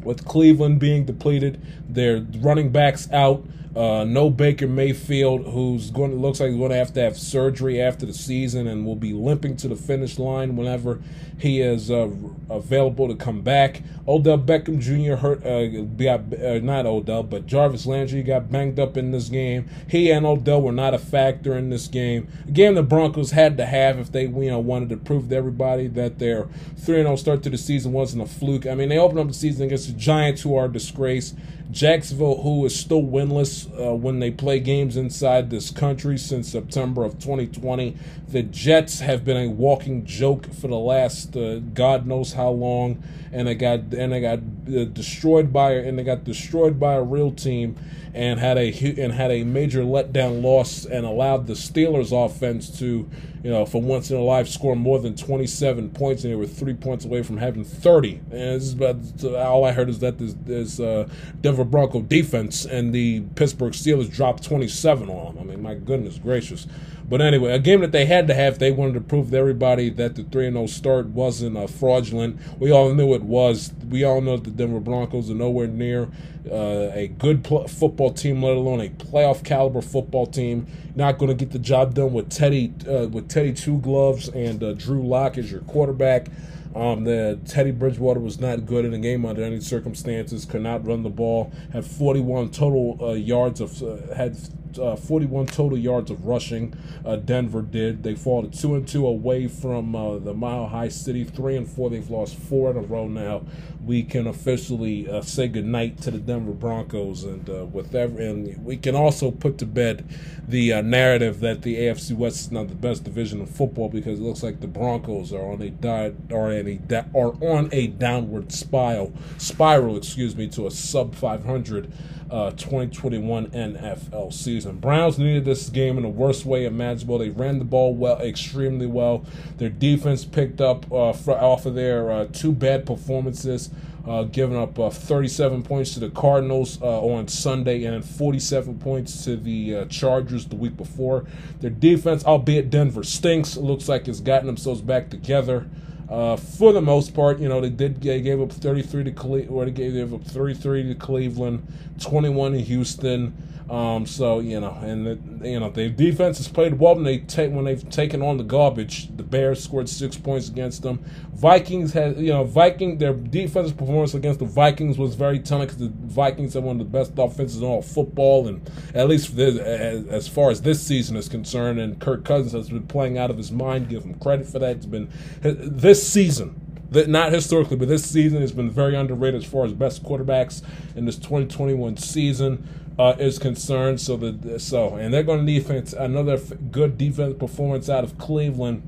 [0.05, 3.44] With Cleveland being depleted, their running backs out.
[3.77, 7.18] Uh, no Baker Mayfield, who's going to, looks like he's going to have to have
[7.18, 11.01] surgery after the season and will be limping to the finish line whenever
[11.39, 12.09] he is uh,
[12.49, 13.83] available to come back.
[14.07, 15.16] Odell Beckham Jr.
[15.16, 15.66] hurt, uh,
[15.97, 19.68] got, uh, not Odell, but Jarvis Landry got banged up in this game.
[19.89, 22.29] He and Odell were not a factor in this game.
[22.47, 25.37] A game the Broncos had to have if they you know wanted to prove to
[25.37, 26.47] everybody that their
[26.77, 28.66] 3 0 start to the season wasn't a fluke.
[28.66, 31.35] I mean, they opened up the season against the Giants, who are a disgrace.
[31.71, 37.05] Jacksonville, who is still winless uh, when they play games inside this country since September
[37.05, 37.97] of 2020.
[38.29, 43.03] The Jets have been a walking joke for the last uh, God knows how long,
[43.33, 47.03] and they got and they got uh, destroyed by and they got destroyed by a
[47.03, 47.77] real team
[48.15, 48.71] and had a
[49.03, 53.09] and had a major letdown loss and allowed the Steelers offense to,
[53.43, 56.47] you know, for once in a life score more than 27 points and they were
[56.47, 58.21] three points away from having 30.
[58.31, 61.09] And this is about, all I heard is that this, this uh,
[61.41, 65.43] Denver Bronco defense and the Pittsburgh Steelers dropped 27 on them.
[65.43, 66.69] I mean, my goodness gracious.
[67.09, 68.59] But anyway, a game that they had to have.
[68.59, 72.40] They wanted to prove to everybody that the 3 0 start wasn't uh, fraudulent.
[72.59, 73.72] We all knew it was.
[73.88, 76.09] We all know that the Denver Broncos are nowhere near
[76.50, 80.66] uh, a good pl- football team, let alone a playoff caliber football team.
[80.94, 84.62] Not going to get the job done with Teddy uh, with Teddy Two Gloves and
[84.62, 86.28] uh, Drew Lock as your quarterback.
[86.74, 90.44] Um, the Teddy Bridgewater was not good in the game under any circumstances.
[90.44, 91.52] Could not run the ball.
[91.72, 94.36] Had 41 total uh, yards of uh, had
[94.79, 96.75] uh, 41 total yards of rushing.
[97.05, 98.03] Uh, Denver did.
[98.03, 101.25] They fall to two and two away from uh, the Mile High City.
[101.25, 101.91] Three and four.
[101.91, 103.43] They've lost four in a row now.
[103.85, 108.64] We can officially uh, say goodnight to the Denver Broncos, and uh, with every, and
[108.64, 110.05] we can also put to bed
[110.47, 114.20] the uh, narrative that the AFC West is not the best division of football because
[114.20, 116.80] it looks like the Broncos are on a di- are, a
[117.14, 121.93] are on a downward spiral spiral, excuse me, to a sub 500
[122.30, 124.78] uh, 2021 NFL season.
[124.78, 127.18] Browns needed this game in the worst way imaginable.
[127.18, 129.24] They ran the ball well, extremely well.
[129.59, 133.70] Their defense picked up uh, for, off of their uh, two bad performances
[134.07, 139.24] uh, giving up uh, 37 points to the Cardinals uh, on Sunday and 47 points
[139.24, 141.26] to the uh, Chargers the week before.
[141.61, 145.68] Their defense, albeit Denver stinks, looks like it's gotten themselves back together.
[146.09, 149.48] Uh, for the most part, you know, they did they gave up 33 to Cle-
[149.50, 151.66] or they gave up 33 to Cleveland,
[151.98, 153.34] 21 to Houston.
[153.69, 155.07] Um, so you know, and
[155.41, 158.37] the, you know, their defense has played well when they take when they've taken on
[158.37, 159.09] the garbage.
[159.17, 161.03] The Bears scored six points against them.
[161.33, 165.81] Vikings had you know Viking their defensive performance against the Vikings was very telling because
[165.81, 169.59] the Vikings have one of the best offenses in all football, and at least this,
[169.59, 171.81] as, as far as this season is concerned.
[171.81, 173.89] And Kirk Cousins has been playing out of his mind.
[173.89, 174.77] Give him credit for that.
[174.77, 175.09] It's been
[175.41, 176.61] this season
[176.91, 180.62] that not historically, but this season has been very underrated as far as best quarterbacks
[180.97, 184.01] in this 2021 season uh, is concerned.
[184.01, 188.82] So the so and they're going to need another good defense performance out of Cleveland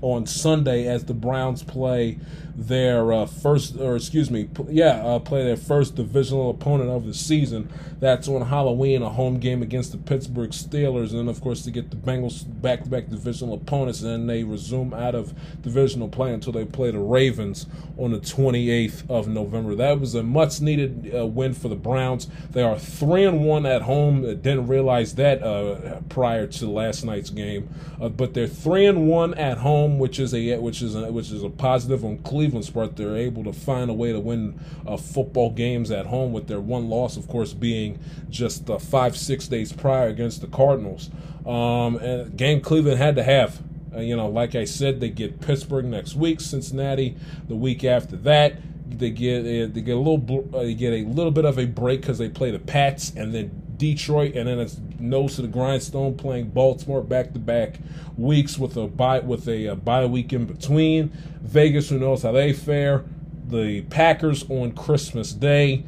[0.00, 2.18] on Sunday as the Browns play
[2.54, 7.14] their uh, first, or excuse me, yeah, uh, play their first divisional opponent of the
[7.14, 7.68] season.
[7.98, 11.70] That's on Halloween, a home game against the Pittsburgh Steelers, and then of course to
[11.70, 15.32] get the Bengals back-to-back divisional opponents, and then they resume out of
[15.62, 19.74] divisional play until they play the Ravens on the 28th of November.
[19.74, 22.28] That was a much-needed uh, win for the Browns.
[22.50, 24.22] They are three and one at home.
[24.22, 27.68] Didn't realize that uh, prior to last night's game,
[28.00, 31.30] uh, but they're three and one at home, which is a which is a, which
[31.30, 34.58] is a positive on Cleveland Cleveland's part, they're able to find a way to win
[34.84, 36.32] uh, football games at home.
[36.32, 40.48] With their one loss, of course, being just uh, five six days prior against the
[40.48, 41.08] Cardinals.
[41.46, 43.62] Um, and game Cleveland had to have.
[43.94, 47.16] Uh, you know, like I said, they get Pittsburgh next week, Cincinnati
[47.46, 48.56] the week after that.
[48.88, 51.66] They get uh, they get a little uh, they get a little bit of a
[51.66, 55.48] break because they play the Pats and then Detroit, and then it's nose to the
[55.48, 57.80] grindstone playing Baltimore back to back
[58.16, 61.08] weeks with a bye with a, a bye week in between.
[61.42, 63.04] Vegas, who knows how they fare.
[63.48, 65.82] The Packers on Christmas Day.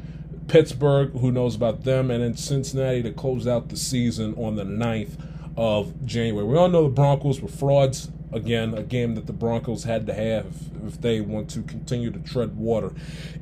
[0.49, 4.65] Pittsburgh, who knows about them, and then Cincinnati to close out the season on the
[4.65, 5.17] 9th
[5.55, 6.45] of January.
[6.45, 8.11] We all know the Broncos were frauds.
[8.33, 10.47] Again, a game that the Broncos had to have
[10.85, 12.91] if they want to continue to tread water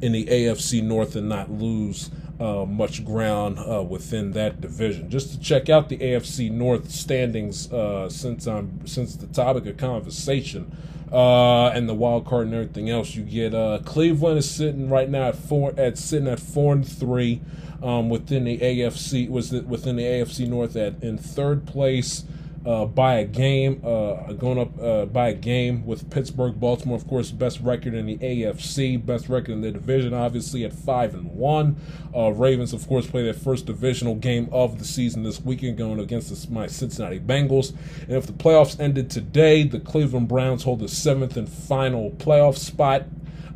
[0.01, 5.09] in the AFC North and not lose uh, much ground uh, within that division.
[5.09, 9.77] Just to check out the AFC North standings, uh, since I'm since the topic of
[9.77, 10.75] conversation
[11.11, 15.09] uh, and the wild card and everything else, you get uh, Cleveland is sitting right
[15.09, 17.41] now at four at sitting at four and three
[17.83, 22.23] um, within the AFC was within the AFC North at in third place
[22.65, 27.07] uh, by a game, uh, going up uh, by a game with Pittsburgh, Baltimore, of
[27.07, 31.31] course, best record in the AFC, best record in the division, obviously at five and
[31.31, 31.75] one.
[32.15, 35.99] Uh, Ravens, of course, play their first divisional game of the season this weekend, going
[35.99, 37.73] against the, my Cincinnati Bengals.
[38.03, 42.57] And if the playoffs ended today, the Cleveland Browns hold the seventh and final playoff
[42.57, 43.05] spot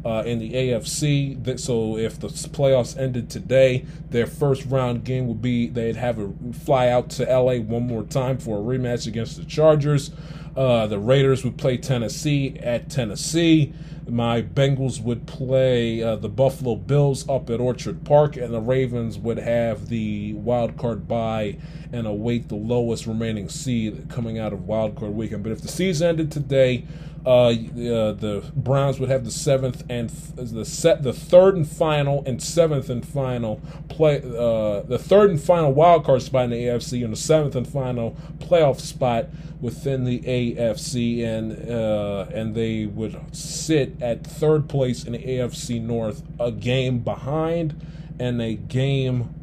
[0.07, 1.59] uh, in the AFC.
[1.59, 6.31] So if the playoffs ended today, their first round game would be they'd have a
[6.53, 10.11] fly out to LA one more time for a rematch against the Chargers.
[10.55, 13.73] Uh, the Raiders would play Tennessee at Tennessee.
[14.07, 19.19] My Bengals would play uh, the Buffalo Bills up at Orchard Park, and the Ravens
[19.19, 21.57] would have the wild card bye
[21.91, 25.43] and await the lowest remaining seed coming out of wild card weekend.
[25.43, 26.85] But if the season ended today,
[27.27, 31.67] uh, uh, the Browns would have the seventh and f- the set the third and
[31.67, 33.59] final and seventh and final
[33.89, 37.53] play uh, the third and final wild card spot in the AFC and the seventh
[37.57, 39.27] and final playoff spot
[39.59, 45.81] within the AFC and uh, and they would sit at third place in the AFC
[45.81, 47.75] North, a game behind
[48.19, 49.35] and a game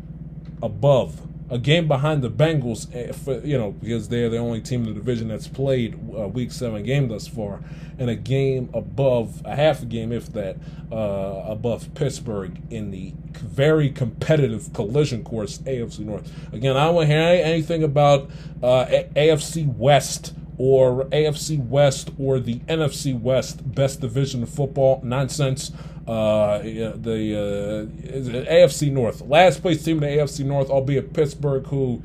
[0.63, 1.21] above
[1.51, 4.89] a game behind the Bengals, eh, for, you know, because they're the only team in
[4.89, 7.61] the division that's played a Week Seven game thus far,
[7.99, 10.57] and a game above a half a game, if that,
[10.91, 16.31] uh, above Pittsburgh in the very competitive collision course AFC North.
[16.53, 18.31] Again, I don't hear anything about
[18.63, 25.73] uh, AFC West or AFC West or the NFC West best division of football nonsense.
[26.07, 32.03] Uh, the uh, AFC North, last place team in the AFC North, albeit Pittsburgh, who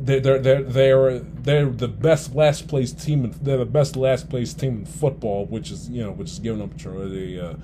[0.00, 3.24] they're they're they're they're the best last place team.
[3.24, 6.38] In, they're the best last place team in football, which is you know which is
[6.38, 7.54] giving them a uh,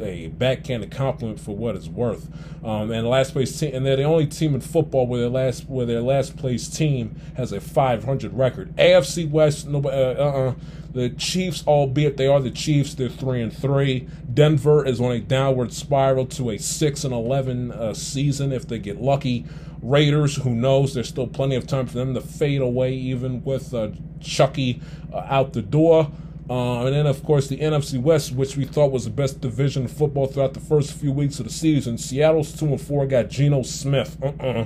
[0.00, 2.28] a, a backhanded compliment for what it's worth.
[2.64, 5.68] Um, and last place team, and they're the only team in football where their last
[5.68, 8.74] where their last place team has a 500 record.
[8.76, 9.96] AFC West, nobody.
[9.96, 10.54] Uh, uh-uh.
[10.96, 14.08] The Chiefs, albeit they are the Chiefs, they're three and three.
[14.32, 18.78] Denver is on a downward spiral to a six and eleven uh, season if they
[18.78, 19.44] get lucky.
[19.82, 20.94] Raiders, who knows?
[20.94, 23.90] There's still plenty of time for them to fade away, even with uh,
[24.22, 24.80] Chucky
[25.12, 26.10] uh, out the door.
[26.48, 29.84] Uh, and then, of course, the NFC West, which we thought was the best division
[29.84, 31.98] of football throughout the first few weeks of the season.
[31.98, 34.16] Seattle's 2 and 4 got Geno Smith.
[34.22, 34.64] Uh-uh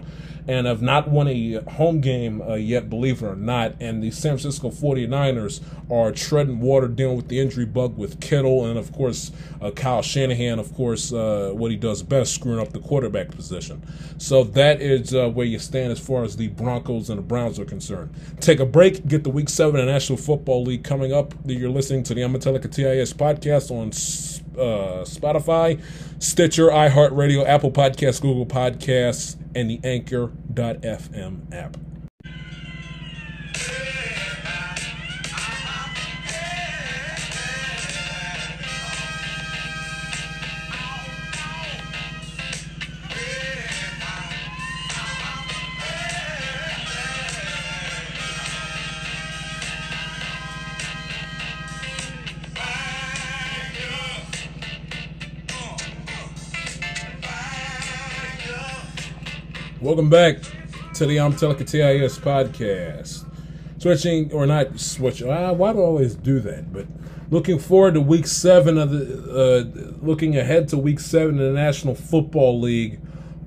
[0.51, 3.73] and have not won a home game uh, yet, believe it or not.
[3.79, 8.67] And the San Francisco 49ers are treading water, dealing with the injury bug with Kittle,
[8.67, 9.31] and of course,
[9.63, 13.81] uh, Kyle Shanahan, of course, uh, what he does best, screwing up the quarterback position.
[14.19, 17.61] So that is uh, where you stand as far as the Broncos and the Browns
[17.61, 18.13] are concerned.
[18.41, 21.33] Take a break, get the Week 7 of National Football League coming up.
[21.45, 23.93] You're listening to the Amatelica TIS podcast on
[24.61, 25.81] uh, Spotify,
[26.19, 31.77] Stitcher, iHeartRadio, Apple Podcasts, Google Podcasts, and the Anchor.fm app.
[59.91, 60.37] Welcome back
[60.95, 63.29] to the I'm Telica TIS podcast.
[63.79, 65.29] Switching or not switching.
[65.29, 66.73] Uh, why do I always do that?
[66.73, 66.87] But
[67.31, 69.03] looking forward to week seven of the,
[69.67, 73.01] uh, looking ahead to week seven in the National Football League.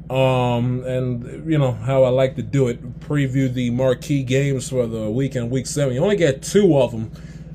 [0.09, 4.85] Um, and you know how I like to do it, preview the marquee games for
[4.85, 5.93] the weekend, week seven.
[5.93, 7.09] You only get two of them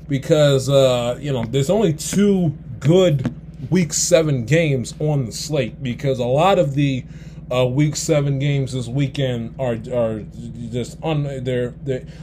[0.07, 3.35] because uh, you know there's only two good
[3.69, 7.05] week seven games on the slate because a lot of the
[7.51, 10.23] uh, week seven games this weekend are are
[10.71, 11.73] just on there.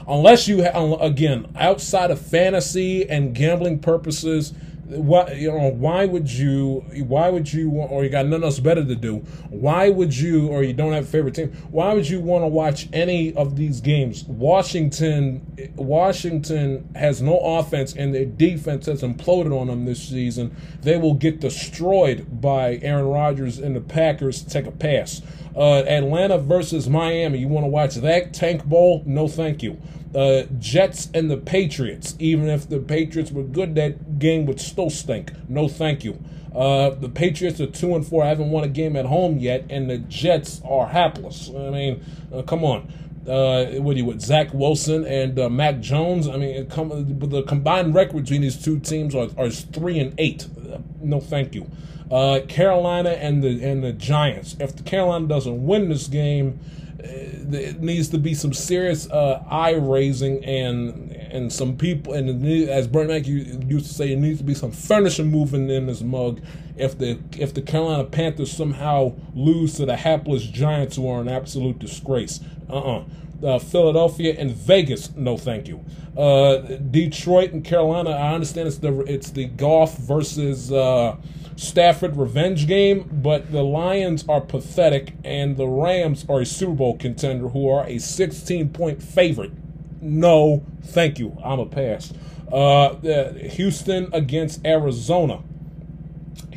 [0.06, 4.52] Unless you ha- again outside of fantasy and gambling purposes,
[4.88, 8.60] why you know why would you why would you want or you got nothing else
[8.60, 9.16] better to do.
[9.50, 12.48] Why would you or you don't have a favorite team why would you want to
[12.48, 14.24] watch any of these games?
[14.24, 20.54] Washington washington has no offense and their defense has imploded on them this season.
[20.82, 25.20] They will get destroyed by aaron rodgers and the packers take a pass.
[25.56, 27.38] Uh, atlanta versus miami.
[27.38, 29.02] You want to watch that tank bowl?
[29.06, 29.80] No thank you
[30.14, 32.14] uh, Jets and the Patriots.
[32.18, 35.32] Even if the Patriots were good, that game would still stink.
[35.48, 36.18] No, thank you.
[36.54, 38.24] Uh, the Patriots are two and four.
[38.24, 41.50] I haven't won a game at home yet, and the Jets are hapless.
[41.50, 42.92] I mean, uh, come on.
[43.28, 46.28] Uh, what do you with Zach Wilson and uh, Mac Jones?
[46.28, 50.46] I mean, come, the combined record between these two teams are, are three and eight.
[51.02, 51.68] No, thank you.
[52.10, 54.56] Uh, Carolina and the and the Giants.
[54.60, 56.60] If the Carolina doesn't win this game,
[57.52, 62.86] it needs to be some serious uh, eye raising and and some people and as
[62.86, 66.40] Bernie Mac used to say, it needs to be some furniture moving in this mug.
[66.76, 71.28] If the if the Carolina Panthers somehow lose to the hapless Giants, who are an
[71.28, 73.04] absolute disgrace, uh-uh.
[73.44, 75.84] uh Philadelphia and Vegas, no thank you.
[76.16, 76.56] Uh,
[76.90, 80.72] Detroit and Carolina, I understand it's the it's the Goff versus.
[81.56, 86.96] Stafford revenge game, but the Lions are pathetic, and the Rams are a Super Bowl
[86.98, 89.52] contender who are a 16 point favorite.
[90.00, 91.36] No, thank you.
[91.42, 92.12] I'm a pass.
[92.52, 92.94] Uh,
[93.32, 95.42] Houston against Arizona.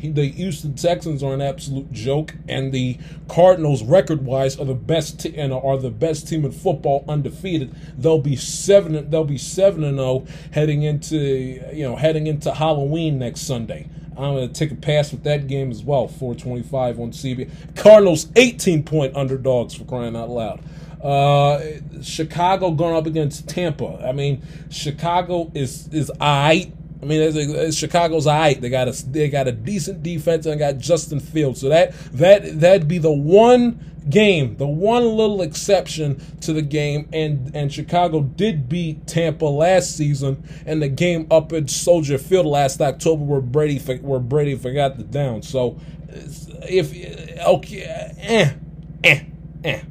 [0.02, 2.98] The Houston Texans are an absolute joke, and the
[3.28, 7.74] Cardinals, record-wise, are the best and are the best team in football, undefeated.
[7.98, 9.10] They'll be seven.
[9.10, 11.16] They'll be seven and zero oh heading into
[11.72, 13.88] you know heading into Halloween next Sunday.
[14.16, 16.08] I'm going to take a pass with that game as well.
[16.08, 17.76] 425 on CB.
[17.76, 20.60] Cardinals 18 point underdogs for crying out loud.
[21.02, 21.60] Uh,
[22.02, 24.04] Chicago going up against Tampa.
[24.06, 26.72] I mean, Chicago is is I.
[27.02, 28.60] I mean, it's, it's Chicago's alright.
[28.60, 31.60] They got a they got a decent defense and got Justin Fields.
[31.60, 37.08] So that that that'd be the one game, the one little exception to the game,
[37.12, 42.46] and and Chicago did beat Tampa last season, and the game up at Soldier Field
[42.46, 45.42] last October where Brady where Brady forgot the down.
[45.42, 45.78] So
[46.68, 46.92] if
[47.46, 48.52] okay, eh,
[49.04, 49.20] eh,
[49.64, 49.82] eh,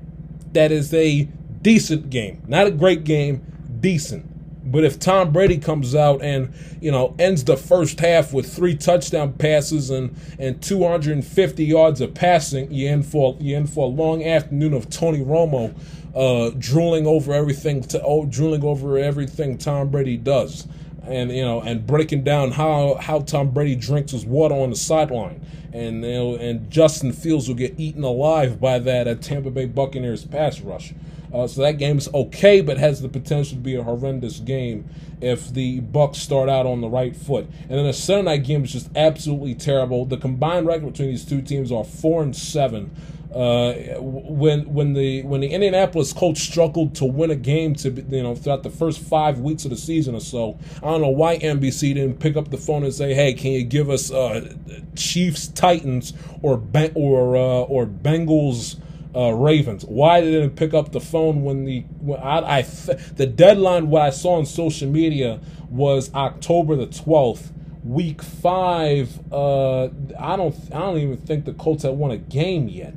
[0.53, 1.23] that is a
[1.61, 3.41] decent game, not a great game,
[3.79, 4.28] decent.
[4.71, 8.75] But if Tom Brady comes out and you know ends the first half with three
[8.75, 13.89] touchdown passes and and 250 yards of passing, you in for you in for a
[13.89, 15.75] long afternoon of Tony Romo
[16.15, 20.67] uh, drooling over everything to oh, drooling over everything Tom Brady does,
[21.03, 24.75] and you know and breaking down how how Tom Brady drinks his water on the
[24.75, 29.51] sideline, and you know and Justin Fields will get eaten alive by that at Tampa
[29.51, 30.93] Bay Buccaneers pass rush.
[31.33, 34.89] Uh, so that game is okay, but has the potential to be a horrendous game
[35.21, 37.45] if the Bucs start out on the right foot.
[37.63, 40.05] And then the Sunday night game is just absolutely terrible.
[40.05, 42.91] The combined record between these two teams are four and seven.
[43.33, 48.23] Uh, when when the when the Indianapolis Colts struggled to win a game to you
[48.23, 51.37] know throughout the first five weeks of the season or so, I don't know why
[51.37, 54.51] NBC didn't pick up the phone and say, "Hey, can you give us uh,
[54.95, 56.59] Chiefs Titans or
[56.95, 58.77] or uh, or Bengals?"
[59.15, 59.85] Uh, Ravens.
[59.85, 63.89] Why they didn't pick up the phone when the when I, I the deadline?
[63.89, 67.51] What I saw on social media was October the twelfth,
[67.83, 69.19] week five.
[69.31, 69.85] Uh,
[70.19, 72.93] I don't I don't even think the Colts had won a game yet.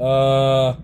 [0.00, 0.76] Uh,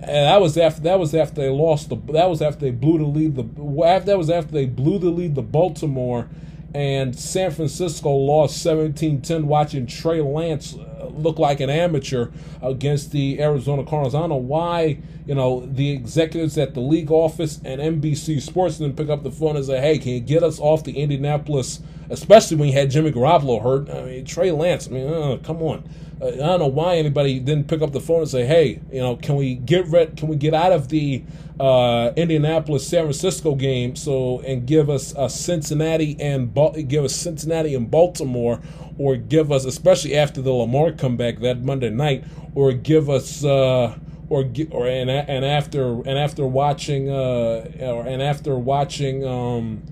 [0.00, 2.98] and that was after that was after they lost the that was after they blew
[2.98, 6.28] the lead the after that was after they blew the lead the Baltimore
[6.74, 10.76] and San Francisco lost 17-10 watching Trey Lance
[11.14, 12.28] look like an amateur
[12.62, 14.14] against the Arizona Cardinals.
[14.14, 18.78] I don't know why, you know, the executives at the league office and NBC Sports
[18.78, 21.80] didn't pick up the phone and say, hey, can you get us off the Indianapolis,
[22.10, 23.90] especially when you had Jimmy Garoppolo hurt?
[23.90, 25.88] I mean, Trey Lance, I mean, uh, come on.
[26.20, 29.00] Uh, I don't know why anybody didn't pick up the phone and say, "Hey, you
[29.00, 30.16] know, can we get rid?
[30.16, 31.22] Can we get out of the
[31.60, 36.54] uh, Indianapolis San Francisco game so and give us a Cincinnati and
[36.88, 38.60] give us Cincinnati and Baltimore,
[38.98, 42.24] or give us especially after the Lamar comeback that Monday night,
[42.54, 43.96] or give us." Uh,
[44.30, 49.82] or or and and after and after watching uh or and after watching um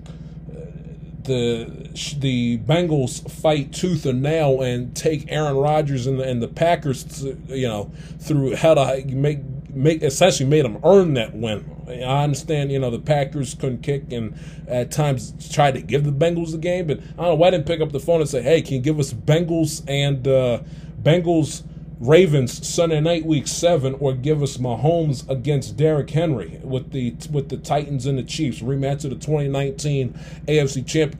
[1.27, 6.47] the the Bengals fight tooth and nail and take Aaron Rodgers and the, and the
[6.47, 9.39] Packers, you know, through how to make
[9.69, 11.75] make essentially made them earn that win.
[11.87, 14.37] I understand, you know, the Packers couldn't kick and
[14.67, 17.51] at times tried to give the Bengals the game, but I don't know why I
[17.51, 20.61] didn't pick up the phone and say, "Hey, can you give us Bengals and uh,
[21.03, 21.63] Bengals?"
[21.99, 27.49] Ravens Sunday night week seven, or give us Mahomes against Derrick Henry with the with
[27.49, 30.13] the Titans and the Chiefs rematch of the 2019
[30.47, 31.17] AFC champ.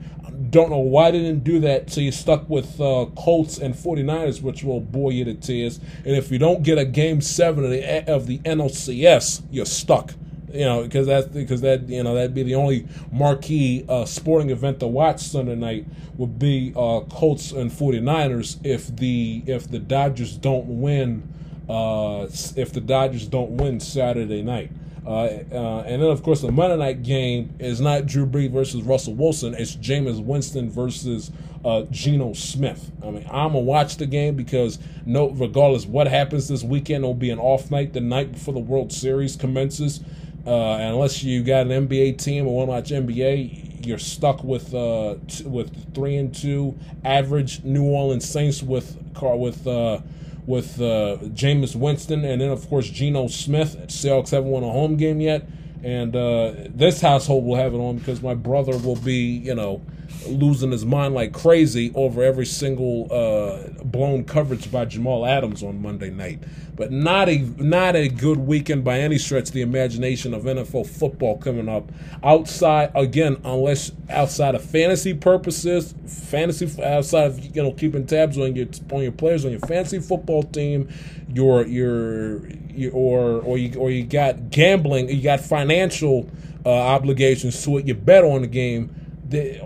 [0.50, 1.90] Don't know why they didn't do that.
[1.90, 5.80] So you're stuck with uh, Colts and 49ers, which will bore you to tears.
[6.04, 10.14] And if you don't get a game seven of the of the NLCS, you're stuck
[10.52, 14.50] you know, because that's because that you know that'd be the only marquee uh, sporting
[14.50, 19.78] event to watch Sunday night would be uh, Colts and 49ers if the if the
[19.78, 21.22] Dodgers don't win
[21.68, 22.26] uh,
[22.56, 24.70] if the Dodgers don't win Saturday night.
[25.06, 28.82] Uh, uh, and then, of course, the Monday night game is not Drew Brees versus
[28.82, 29.54] Russell Wilson.
[29.54, 31.30] It's Jameis Winston versus
[31.64, 32.92] uh, Geno Smith.
[33.02, 37.14] I mean, I'm gonna watch the game because no, regardless what happens this weekend, it'll
[37.14, 40.00] be an off night the night before the World Series commences.
[40.46, 44.74] Uh, unless you got an NBA team or want to watch NBA, you're stuck with
[44.74, 50.00] uh, t- with three and two average New Orleans Saints with car with uh,
[50.46, 53.76] with uh, Jameis Winston, and then of course Geno Smith.
[53.88, 55.46] Seahawks haven't won a home game yet,
[55.82, 59.82] and uh, this household will have it on because my brother will be, you know
[60.26, 65.80] losing his mind like crazy over every single uh, blown coverage by Jamal Adams on
[65.80, 66.42] Monday night.
[66.74, 70.86] But not a not a good weekend by any stretch of the imagination of NFL
[70.86, 71.90] football coming up.
[72.22, 78.54] Outside again, unless outside of fantasy purposes, fantasy outside of you know keeping tabs on
[78.54, 80.88] your on your players on your fantasy football team,
[81.32, 86.30] your your, your or or you or you got gambling, you got financial
[86.64, 87.88] uh, obligations to it.
[87.88, 88.94] You bet on the game
[89.28, 89.60] the,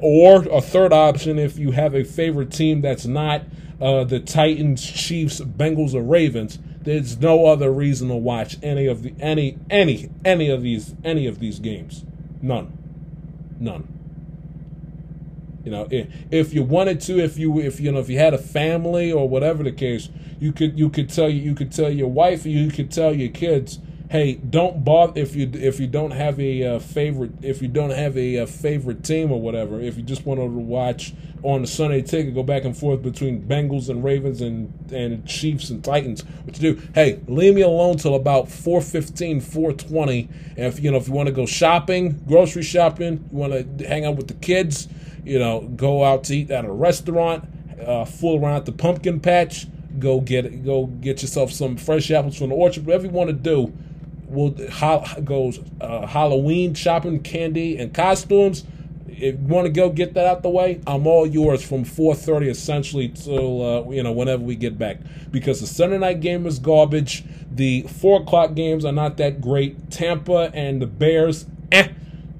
[0.00, 3.42] or a third option if you have a favorite team that's not
[3.80, 6.58] uh, the Titans, Chiefs, Bengals, or Ravens.
[6.82, 11.26] There's no other reason to watch any of the any any any of these any
[11.26, 12.04] of these games.
[12.40, 12.76] None,
[13.60, 13.88] none.
[15.64, 18.34] You know, if, if you wanted to, if you if you know if you had
[18.34, 20.08] a family or whatever the case,
[20.40, 23.30] you could you could tell you you could tell your wife, you could tell your
[23.30, 23.78] kids
[24.12, 27.90] hey, don't bother if you if you don't have a uh, favorite if you don't
[27.90, 29.80] have a, uh, favorite team or whatever.
[29.80, 33.42] If you just want to watch on the Sunday ticket, go back and forth between
[33.42, 36.24] Bengals and Ravens and and Chiefs and Titans.
[36.44, 36.82] What you do?
[36.94, 40.28] Hey, leave me alone till about 4:15, 4:20.
[40.58, 43.88] And if you know if you want to go shopping, grocery shopping, you want to
[43.88, 44.88] hang out with the kids,
[45.24, 47.44] you know, go out to eat at a restaurant,
[47.84, 49.66] uh, fool around at the pumpkin patch.
[49.98, 52.84] Go get go get yourself some fresh apples from the orchard.
[52.84, 53.72] Whatever you want to do,
[54.32, 54.50] will
[55.24, 58.64] goes uh, Halloween shopping, candy, and costumes.
[59.08, 62.48] If you want to go get that out the way, I'm all yours from 4:30
[62.48, 64.98] essentially till uh, you know whenever we get back.
[65.30, 67.24] Because the Sunday night game is garbage.
[67.50, 69.90] The four o'clock games are not that great.
[69.90, 71.88] Tampa and the Bears, eh.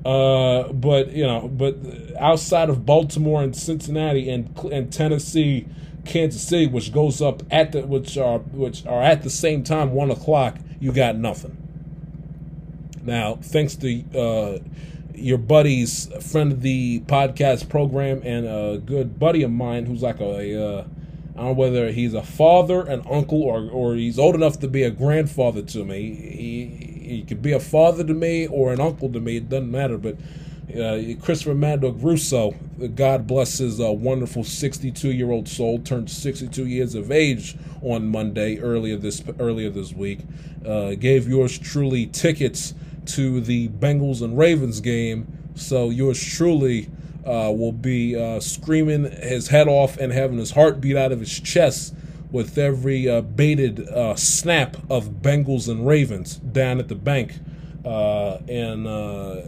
[0.04, 1.76] Uh, but you know, but
[2.18, 5.66] outside of Baltimore and Cincinnati and and Tennessee,
[6.04, 9.92] Kansas City, which goes up at the which are which are at the same time
[9.92, 11.61] one o'clock, you got nothing.
[13.02, 14.58] Now, thanks to uh,
[15.14, 20.20] your buddy's friend of the podcast program and a good buddy of mine who's like
[20.20, 20.84] a, uh,
[21.34, 24.68] I don't know whether he's a father, an uncle, or or he's old enough to
[24.68, 26.14] be a grandfather to me.
[26.14, 29.36] He he could be a father to me or an uncle to me.
[29.38, 29.98] It doesn't matter.
[29.98, 30.16] But
[30.70, 32.52] uh, Christopher Mando Russo,
[32.94, 38.08] God bless his uh, wonderful 62 year old soul, turned 62 years of age on
[38.08, 40.20] Monday earlier this earlier this week.
[40.64, 42.74] Uh, gave yours truly tickets
[43.06, 45.26] to the Bengals and Ravens game.
[45.54, 46.88] So yours truly
[47.24, 51.20] uh, will be uh, screaming his head off and having his heart beat out of
[51.20, 51.94] his chest
[52.30, 57.34] with every uh, baited uh, snap of Bengals and Ravens down at the bank
[57.84, 59.42] uh, and uh,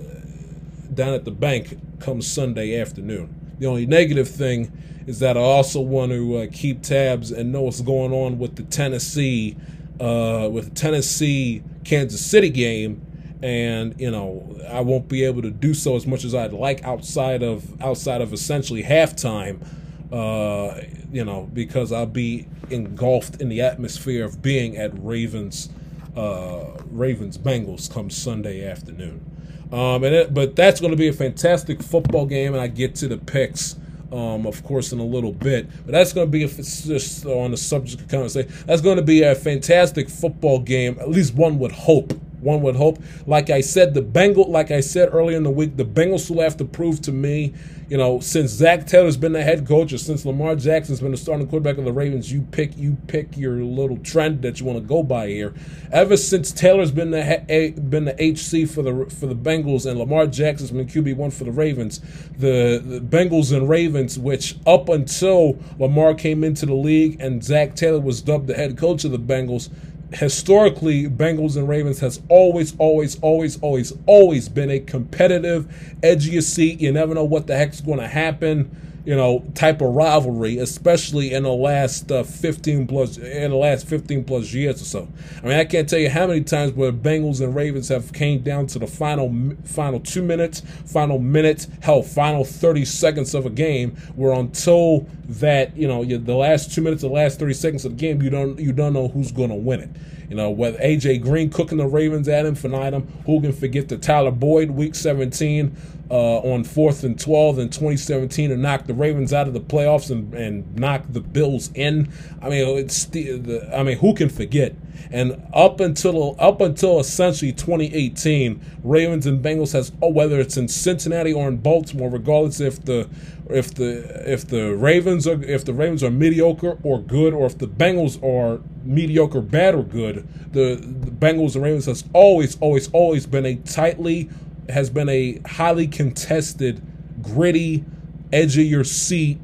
[0.92, 3.34] down at the bank come Sunday afternoon.
[3.58, 4.70] The only negative thing
[5.06, 8.62] is that I also want to keep tabs and know what's going on with the
[8.64, 9.56] Tennessee
[9.98, 13.03] with the Tennessee Kansas City game
[13.42, 16.82] and you know I won't be able to do so as much as I'd like
[16.84, 19.66] outside of outside of essentially halftime.
[20.12, 20.80] Uh,
[21.10, 25.70] you know, because I'll be engulfed in the atmosphere of being at Ravens,
[26.16, 29.24] uh, Ravens Bengals come Sunday afternoon.
[29.72, 32.94] Um, and it, but that's going to be a fantastic football game, and I get
[32.96, 33.76] to the picks.
[34.12, 35.68] Um, of course, in a little bit.
[35.84, 39.02] But that's going to be, a, just on the subject of conversation, that's going to
[39.02, 40.96] be a fantastic football game.
[41.00, 42.12] At least one would hope
[42.44, 42.98] one would hope.
[43.26, 46.42] Like I said, the Bengal, like I said earlier in the week, the Bengals will
[46.42, 47.54] have to prove to me,
[47.88, 51.16] you know, since Zac Taylor's been the head coach or since Lamar Jackson's been the
[51.16, 54.78] starting quarterback of the Ravens, you pick you pick your little trend that you want
[54.78, 55.54] to go by here.
[55.92, 59.98] Ever since Taylor's been the a, been the HC for the for the Bengals and
[59.98, 62.00] Lamar Jackson's been QB one for the Ravens,
[62.36, 67.74] the, the Bengals and Ravens, which up until Lamar came into the league and Zac
[67.74, 69.70] Taylor was dubbed the head coach of the Bengals
[70.14, 76.80] historically, Bengals and Ravens has always, always, always, always, always been a competitive, edgy seat.
[76.80, 81.34] You never know what the heck's going to happen you know, type of rivalry, especially
[81.34, 85.08] in the last uh, 15 plus in the last 15 plus years or so.
[85.42, 88.42] I mean, I can't tell you how many times where Bengals and Ravens have came
[88.42, 93.50] down to the final final two minutes, final minute, hell, final 30 seconds of a
[93.50, 97.92] game, where until that, you know, the last two minutes, the last 30 seconds of
[97.92, 99.90] the game, you don't you don't know who's going to win it.
[100.30, 104.30] You know, whether AJ Green cooking the Ravens at infinitum, who can forget the Tyler
[104.30, 105.76] Boyd week 17
[106.10, 110.10] uh, on fourth and 12 in 2017 to knock the Ravens out of the playoffs
[110.10, 112.12] and, and knock the Bills in.
[112.42, 114.74] I mean, it's the, I mean, who can forget?
[115.10, 120.68] And up until up until essentially 2018, Ravens and Bengals has oh, whether it's in
[120.68, 123.08] Cincinnati or in Baltimore, regardless if the
[123.50, 127.58] if the if the Ravens are if the Ravens are mediocre or good, or if
[127.58, 132.90] the Bengals are mediocre, bad or good, the, the Bengals and Ravens has always always
[132.92, 134.30] always been a tightly
[134.68, 136.82] has been a highly contested,
[137.22, 137.84] gritty,
[138.32, 139.38] edge of your seat,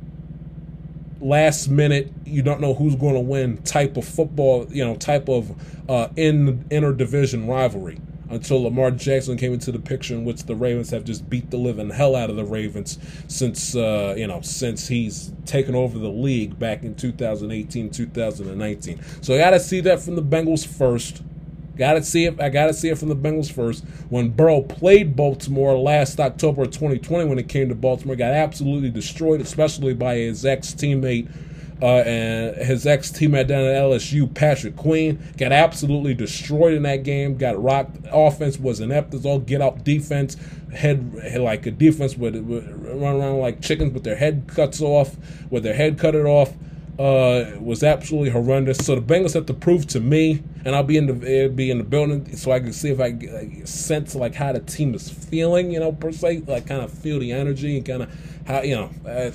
[1.20, 5.28] last minute, you don't know who's going to win type of football, you know, type
[5.28, 5.54] of
[5.88, 10.54] uh, in the interdivision rivalry until Lamar Jackson came into the picture, in which the
[10.54, 12.98] Ravens have just beat the living hell out of the Ravens
[13.28, 19.00] since uh, you know since he's taken over the league back in 2018, 2019.
[19.20, 21.22] So I got to see that from the Bengals first.
[21.80, 22.38] Got to see it.
[22.38, 23.84] I got to see it from the Bengals first.
[24.10, 29.40] When Burrow played Baltimore last October 2020, when it came to Baltimore, got absolutely destroyed,
[29.40, 31.30] especially by his ex teammate
[31.80, 37.02] uh, and his ex teammate down at LSU, Patrick Queen, got absolutely destroyed in that
[37.02, 37.38] game.
[37.38, 37.96] Got rocked.
[38.12, 39.82] Offense was inept as all get out.
[39.82, 40.36] Defense
[40.74, 44.82] head, head like a defense would, would run around like chickens with their head cuts
[44.82, 45.16] off,
[45.48, 46.52] with their head cut it off
[47.00, 48.76] uh, was absolutely horrendous.
[48.84, 51.78] So the Bengals have to prove to me, and I'll be in the be in
[51.78, 55.08] the building so I can see if I like, sense like how the team is
[55.08, 58.60] feeling, you know, per se, like kind of feel the energy and kind of how
[58.60, 58.90] you know,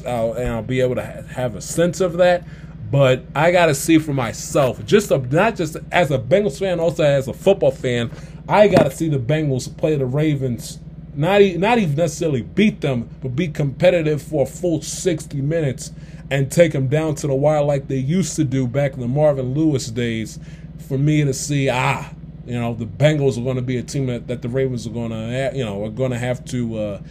[0.06, 2.46] I'll, and I'll be able to have a sense of that.
[2.92, 6.80] But I got to see for myself, just a, not just as a Bengals fan,
[6.80, 8.12] also as a football fan.
[8.48, 10.80] I got to see the Bengals play the Ravens
[11.16, 15.92] not not even necessarily beat them, but be competitive for a full 60 minutes
[16.32, 19.08] and take them down to the wire like they used to do back in the
[19.08, 20.40] Marvin Lewis days.
[20.88, 22.10] For me to see, ah,
[22.46, 24.92] you know, the Bengals are going to be a team that, that the Ravens are
[24.92, 27.02] going to, you know, are going to have to uh,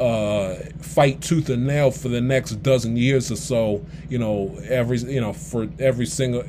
[0.00, 3.84] uh, fight tooth and nail for the next dozen years or so.
[4.08, 6.44] You know, every you know for every single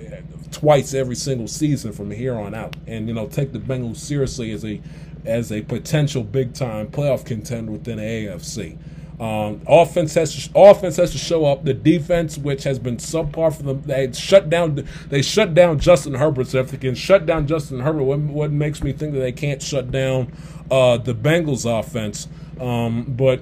[0.52, 4.52] twice every single season from here on out, and you know take the Bengals seriously
[4.52, 4.82] as a
[5.26, 8.78] as a potential big time playoff contender within the AFC.
[9.20, 11.66] Um, offense has to, offense has to show up.
[11.66, 14.88] The defense, which has been subpar for them, they shut down.
[15.10, 16.48] They shut down Justin Herbert.
[16.48, 19.34] So if they can shut down Justin Herbert, what, what makes me think that they
[19.34, 20.32] can't shut down
[20.72, 22.28] uh, the Bengals offense?
[22.60, 23.41] Um, but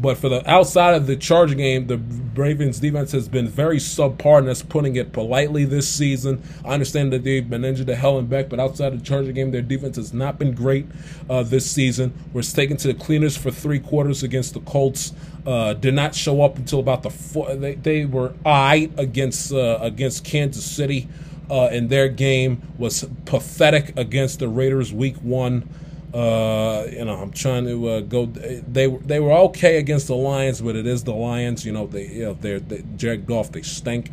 [0.00, 1.98] but for the outside of the Charger game, the
[2.34, 6.42] Ravens defense has been very subpar, and that's putting it politely this season.
[6.64, 9.32] I understand that they've been injured to hell and back, but outside of the Charger
[9.32, 10.86] game, their defense has not been great
[11.28, 12.14] uh, this season.
[12.32, 15.12] Was taken to the cleaners for three quarters against the Colts.
[15.44, 17.54] Uh, did not show up until about the four.
[17.54, 21.08] They, they were eye against uh, against Kansas City.
[21.50, 25.68] Uh, in their game was pathetic against the Raiders week one.
[26.12, 28.26] Uh, you know, I'm trying to uh, go.
[28.26, 31.64] They they were okay against the Lions, but it is the Lions.
[31.64, 33.52] You know, they you know they're they, Jared Goff.
[33.52, 34.10] They stink.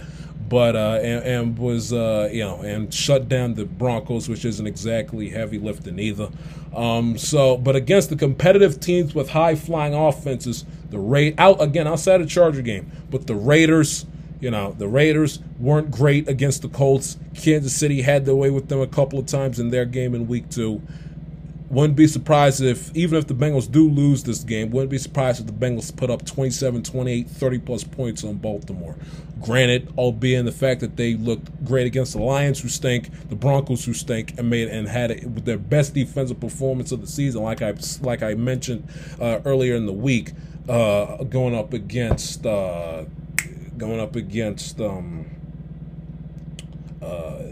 [0.48, 4.68] But uh, and, and was uh, you know and shut down the Broncos, which isn't
[4.68, 6.30] exactly heavy lifting either.
[6.76, 11.88] Um, so, but against the competitive teams with high flying offenses, the rate out again
[11.88, 14.06] outside of Charger game, but the Raiders.
[14.40, 17.18] You know, the Raiders weren't great against the Colts.
[17.34, 20.28] Kansas City had their way with them a couple of times in their game in
[20.28, 20.80] week two
[21.70, 25.42] wouldn't be surprised if even if the Bengals do lose this game, wouldn't be surprised
[25.42, 28.96] if the Bengals put up 27, 28, 30 plus points on Baltimore.
[29.42, 33.36] Granted, albeit in the fact that they looked great against the Lions who stink, the
[33.36, 37.08] Broncos who stink, and made and had it, with their best defensive performance of the
[37.08, 38.88] season, like I like I mentioned
[39.20, 40.32] uh, earlier in the week,
[40.70, 43.04] uh, going up against uh,
[43.78, 45.26] going up against um,
[47.02, 47.44] uh,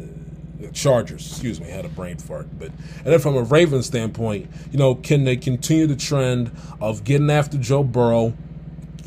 [0.73, 1.29] Chargers.
[1.31, 2.47] Excuse me, had a brain fart.
[2.57, 6.51] But and then from a Ravens standpoint, you know, can they continue the trend
[6.81, 8.33] of getting after Joe Burrow?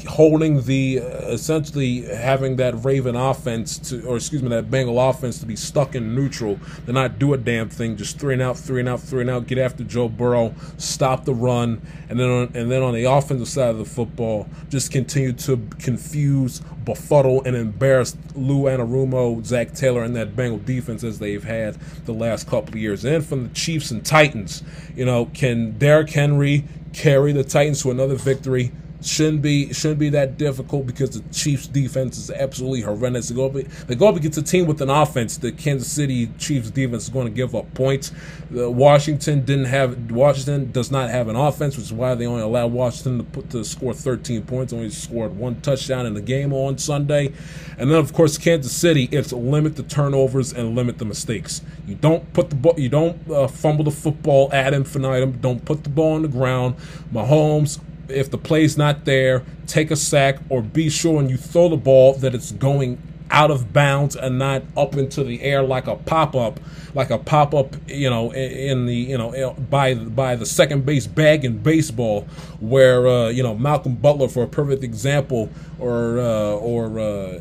[0.07, 5.39] holding the uh, essentially having that Raven offense to, or excuse me, that Bengal offense
[5.41, 8.57] to be stuck in neutral, to not do a damn thing, just three and out,
[8.59, 12.29] three and out, three and out, get after Joe Burrow, stop the run, and then
[12.29, 17.43] on, and then on the offensive side of the football, just continue to confuse, befuddle,
[17.45, 21.75] and embarrass Lou Anarumo, Zac Taylor, and that Bengal defense as they've had
[22.07, 23.05] the last couple of years.
[23.05, 24.63] And from the Chiefs and Titans,
[24.97, 28.73] you know, can Derrick Henry carry the Titans to another victory?
[29.01, 33.29] Shouldn't be shouldn't be that difficult because the Chiefs defense is absolutely horrendous.
[33.29, 35.37] They go up, they go up against a team with an offense.
[35.37, 38.13] The Kansas City Chiefs defense is going to give up points.
[38.51, 42.43] The Washington didn't have Washington does not have an offense, which is why they only
[42.43, 44.73] allowed Washington to put to score 13 points.
[44.73, 47.33] Only scored one touchdown in the game on Sunday,
[47.79, 49.09] and then of course Kansas City.
[49.13, 51.63] It's limit the turnovers and limit the mistakes.
[51.87, 55.39] You don't put the ball, you don't uh, fumble the football ad infinitum.
[55.41, 56.77] Don't put the ball on the ground.
[57.13, 61.69] Mahomes if the play's not there, take a sack or be sure when you throw
[61.69, 65.87] the ball that it's going out of bounds and not up into the air like
[65.87, 66.59] a pop up,
[66.95, 71.07] like a pop up, you know, in the you know by by the second base
[71.07, 72.23] bag in baseball,
[72.61, 76.99] where uh, you know Malcolm Butler for a perfect example, or uh, or.
[76.99, 77.39] Uh,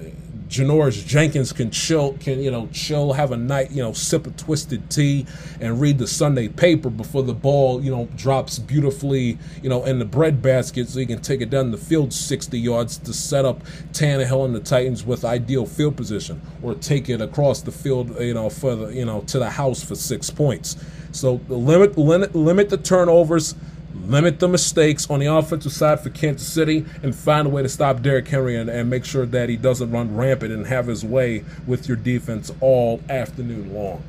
[0.47, 4.31] Janoris Jenkins can chill, can you know, chill, have a night, you know, sip a
[4.31, 5.25] twisted tea,
[5.59, 9.99] and read the Sunday paper before the ball, you know, drops beautifully, you know, in
[9.99, 13.45] the bread basket, so he can take it down the field 60 yards to set
[13.45, 18.19] up Tannehill and the Titans with ideal field position, or take it across the field,
[18.21, 20.77] you know, for the, you know, to the house for six points.
[21.11, 23.55] So limit limit limit the turnovers
[23.93, 27.69] limit the mistakes on the offensive side for Kansas City and find a way to
[27.69, 31.03] stop Derrick Henry and, and, make sure that he doesn't run rampant and have his
[31.03, 34.03] way with your defense all afternoon long.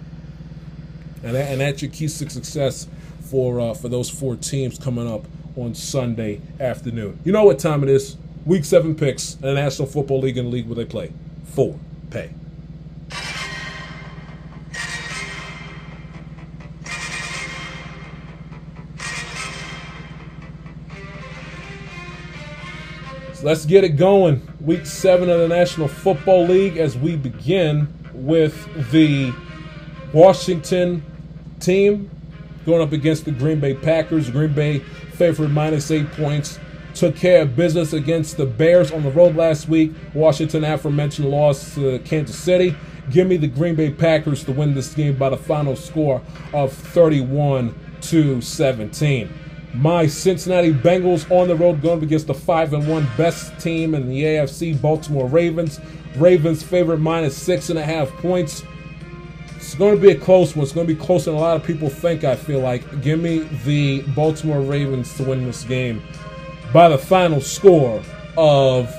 [1.22, 2.86] And, that, and that's your key to success
[3.28, 5.26] for uh, for those four teams coming up
[5.56, 7.18] on Sunday afternoon.
[7.24, 8.16] You know what time it is?
[8.46, 11.12] Week seven picks in the National Football League and the league where they play.
[11.44, 11.78] Four
[12.10, 12.32] pay.
[23.39, 24.43] So let's get it going.
[24.60, 29.32] Week seven of the National Football League as we begin with the
[30.12, 31.05] Washington
[31.60, 32.10] team
[32.66, 34.28] going up against the Green Bay Packers.
[34.28, 36.59] Green Bay favored minus eight points.
[36.97, 39.93] Took care of business against the Bears on the road last week.
[40.15, 42.74] Washington, aforementioned, lost to Kansas City.
[43.12, 46.20] Give me the Green Bay Packers to win this game by the final score
[46.52, 49.32] of 31 to 17
[49.74, 54.09] my Cincinnati Bengals on the road going against the 5 and 1 best team in
[54.09, 55.81] the AFC, Baltimore Ravens.
[56.16, 58.65] Ravens favorite minus six and a half points.
[59.57, 60.65] It's going to be a close one.
[60.65, 63.03] It's going to be closer than a lot of people think, I feel like.
[63.03, 66.03] Give me the Baltimore Ravens to win this game
[66.73, 68.03] by the final score
[68.36, 68.93] of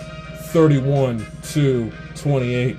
[0.52, 2.78] 31 to 28.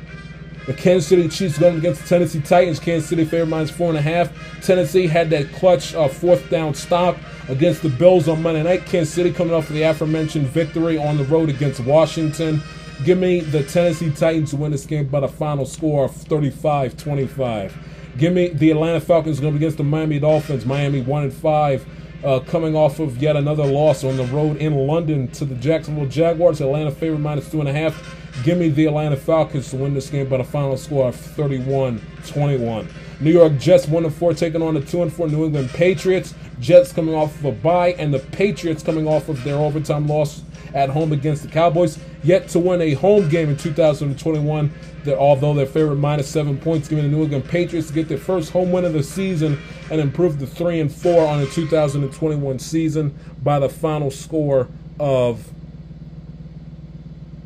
[0.67, 2.79] The Kansas City Chiefs going against the Tennessee Titans.
[2.79, 4.31] Kansas City favorite minus four and a half.
[4.62, 7.17] Tennessee had that clutch uh, fourth down stop
[7.51, 8.86] against the Bills on Monday night.
[8.86, 12.62] Kansas City coming off of the aforementioned victory on the road against Washington.
[13.05, 16.97] Give me the Tennessee Titans to win this game by the final score of 35
[16.97, 17.77] 25.
[18.18, 20.64] Give me the Atlanta Falcons going against the Miami Dolphins.
[20.64, 21.86] Miami 1 and 5.
[22.22, 26.06] Uh, coming off of yet another loss on the road in London to the Jacksonville
[26.06, 26.60] Jaguars.
[26.60, 28.16] Atlanta favorite minus two and a half.
[28.44, 32.01] Give me the Atlanta Falcons to win this game by the final score of 31
[32.27, 32.89] 21.
[33.20, 36.35] New York Jets 1 and 4 taking on the 2 and 4 New England Patriots.
[36.61, 40.43] Jets coming off of a bye, and the Patriots coming off of their overtime loss
[40.74, 41.99] at home against the Cowboys.
[42.23, 44.73] Yet to win a home game in 2021,
[45.05, 48.19] that although their favorite minus seven points, giving the New England Patriots to get their
[48.19, 49.59] first home win of the season
[49.91, 54.69] and improve to three and four on the 2021 season by the final score
[54.99, 55.51] of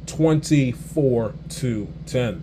[0.06, 2.42] 24 to 10.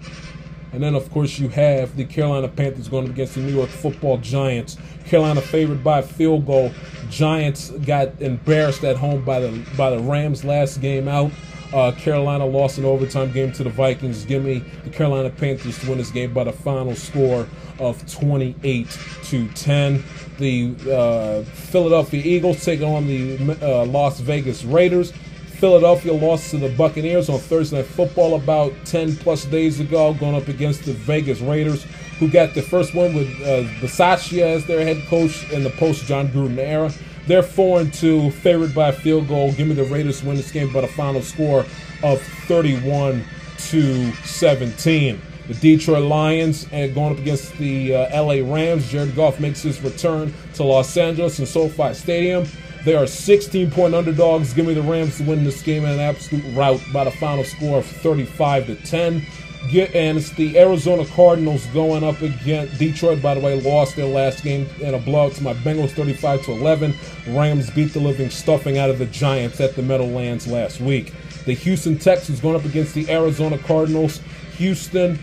[0.73, 4.17] And then, of course, you have the Carolina Panthers going against the New York Football
[4.17, 4.77] Giants.
[5.05, 6.71] Carolina favored by a field goal.
[7.09, 11.31] Giants got embarrassed at home by the by the Rams last game out.
[11.73, 14.25] Uh, Carolina lost an overtime game to the Vikings.
[14.25, 17.47] Give me the Carolina Panthers to win this game by the final score
[17.79, 20.03] of 28 to 10.
[20.37, 25.13] The uh, Philadelphia Eagles take on the uh, Las Vegas Raiders.
[25.61, 30.33] Philadelphia lost to the Buccaneers on Thursday Night Football about 10 plus days ago, going
[30.33, 31.85] up against the Vegas Raiders,
[32.17, 36.29] who got the first one with uh, as their head coach in the post Jon
[36.29, 36.91] Gruden era.
[37.27, 39.53] They're 4 and 2, favored by a field goal.
[39.53, 41.63] Give me the Raiders to win this game by the final score
[42.01, 43.23] of 31
[43.69, 45.21] to 17.
[45.47, 48.89] The Detroit Lions and going up against the uh, LA Rams.
[48.89, 52.47] Jared Goff makes his return to Los Angeles and SoFi Stadium.
[52.83, 54.53] They are 16 point underdogs.
[54.53, 57.43] Give me the Rams to win this game in an absolute rout by the final
[57.43, 59.25] score of 35 to 10.
[59.69, 63.21] Get, and it's the Arizona Cardinals going up against Detroit.
[63.21, 66.51] By the way, lost their last game in a blowout to my Bengals, 35 to
[66.53, 66.95] 11.
[67.27, 71.13] Rams beat the living stuffing out of the Giants at the Meadowlands last week.
[71.45, 74.19] The Houston Texans going up against the Arizona Cardinals.
[74.57, 75.19] Houston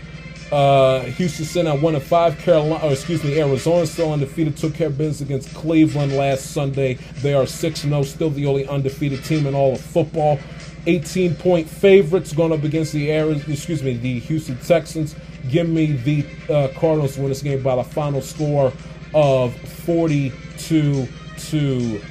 [0.51, 2.37] uh, Houston sent out one and five.
[2.39, 4.57] Carolina, or excuse me, Arizona still undefeated.
[4.57, 6.95] Took care of business against Cleveland last Sunday.
[7.21, 10.39] They are six and zero, still the only undefeated team in all of football.
[10.87, 15.15] 18 point favorites going up against the Arizona, excuse me, the Houston Texans.
[15.49, 18.73] Give me the uh, Cardinals win this game by the final score
[19.13, 21.07] of 42
[21.37, 22.01] to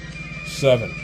[0.46, 0.94] seven.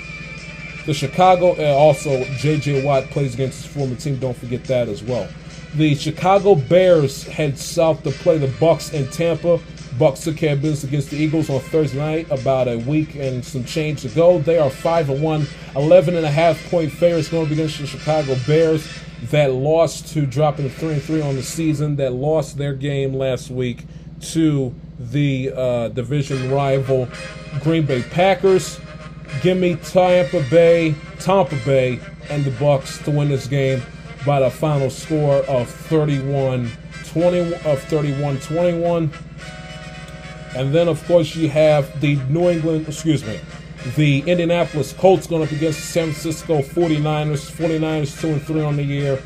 [0.87, 2.85] The Chicago, uh, also J.J.
[2.85, 4.19] Watt plays against his former team.
[4.19, 5.29] Don't forget that as well.
[5.77, 9.59] The Chicago Bears head south to play the Bucs in Tampa.
[9.99, 13.45] Bucs took care of business against the Eagles on Thursday night about a week and
[13.45, 14.39] some change to go.
[14.39, 18.37] They are 5 and 1, 11 and a half point favorites going against the Chicago
[18.47, 18.89] Bears
[19.31, 23.51] that lost to dropping 3 and 3 on the season, that lost their game last
[23.51, 23.85] week
[24.21, 27.09] to the uh, division rival
[27.65, 28.79] Green Bay Packers.
[29.43, 31.99] Give me Tampa Bay, Tampa Bay,
[32.31, 33.83] and the Bucs to win this game
[34.25, 36.71] by the final score of 31
[37.07, 39.13] 20 of 31 21
[40.57, 43.39] and then of course you have the New England excuse me
[43.97, 48.77] the Indianapolis Colts going up against the San Francisco 49ers 49ers 2 and 3 on
[48.77, 49.23] the year.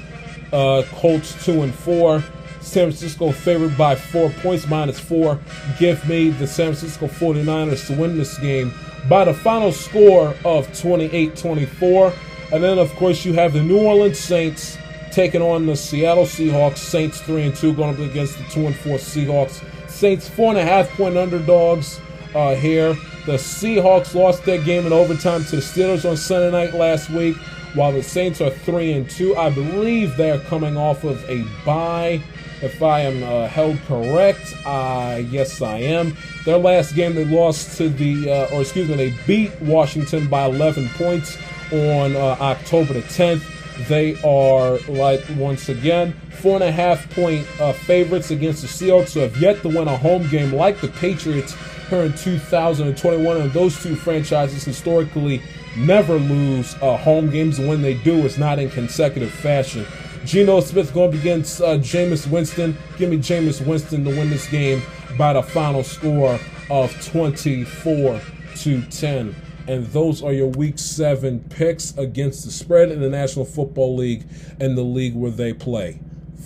[0.53, 2.21] Uh, Colts 2 and 4
[2.61, 5.39] San Francisco favored by 4 points minus 4
[5.79, 8.73] give me the San Francisco 49ers to win this game
[9.09, 12.15] by the final score of 28-24
[12.53, 14.79] and then of course you have the New Orleans Saints
[15.19, 16.77] taking on the Seattle Seahawks.
[16.77, 19.65] Saints three and two going up against the two and four Seahawks.
[19.91, 22.01] Saints four and a half point underdogs
[22.37, 22.95] uh, here.
[23.27, 27.37] The Seahawks lost their game in overtime to the Steelers on Sunday night last week,
[27.75, 29.35] while the Saints are three and two.
[29.35, 32.23] I believe they are coming off of a bye.
[32.63, 36.17] If I am uh, held correct, uh, yes, I am.
[36.45, 40.45] Their last game, they lost to the, uh, or excuse me, they beat Washington by
[40.45, 41.37] 11 points
[41.73, 43.58] on uh, October the 10th.
[43.87, 49.15] They are, like, once again, four and a half point uh, favorites against the Seahawks,
[49.15, 51.55] who have yet to win a home game like the Patriots
[51.89, 53.37] here in 2021.
[53.37, 55.41] And those two franchises historically
[55.77, 59.87] never lose uh, home games, when they do, it's not in consecutive fashion.
[60.25, 62.77] Geno Smith going against uh, Jameis Winston.
[62.99, 64.83] Give me Jameis Winston to win this game
[65.17, 66.39] by the final score
[66.69, 68.21] of 24
[68.57, 69.35] to 10
[69.69, 74.25] and those are your week seven picks against the spread in the National Football League
[74.59, 76.01] and the league where they play.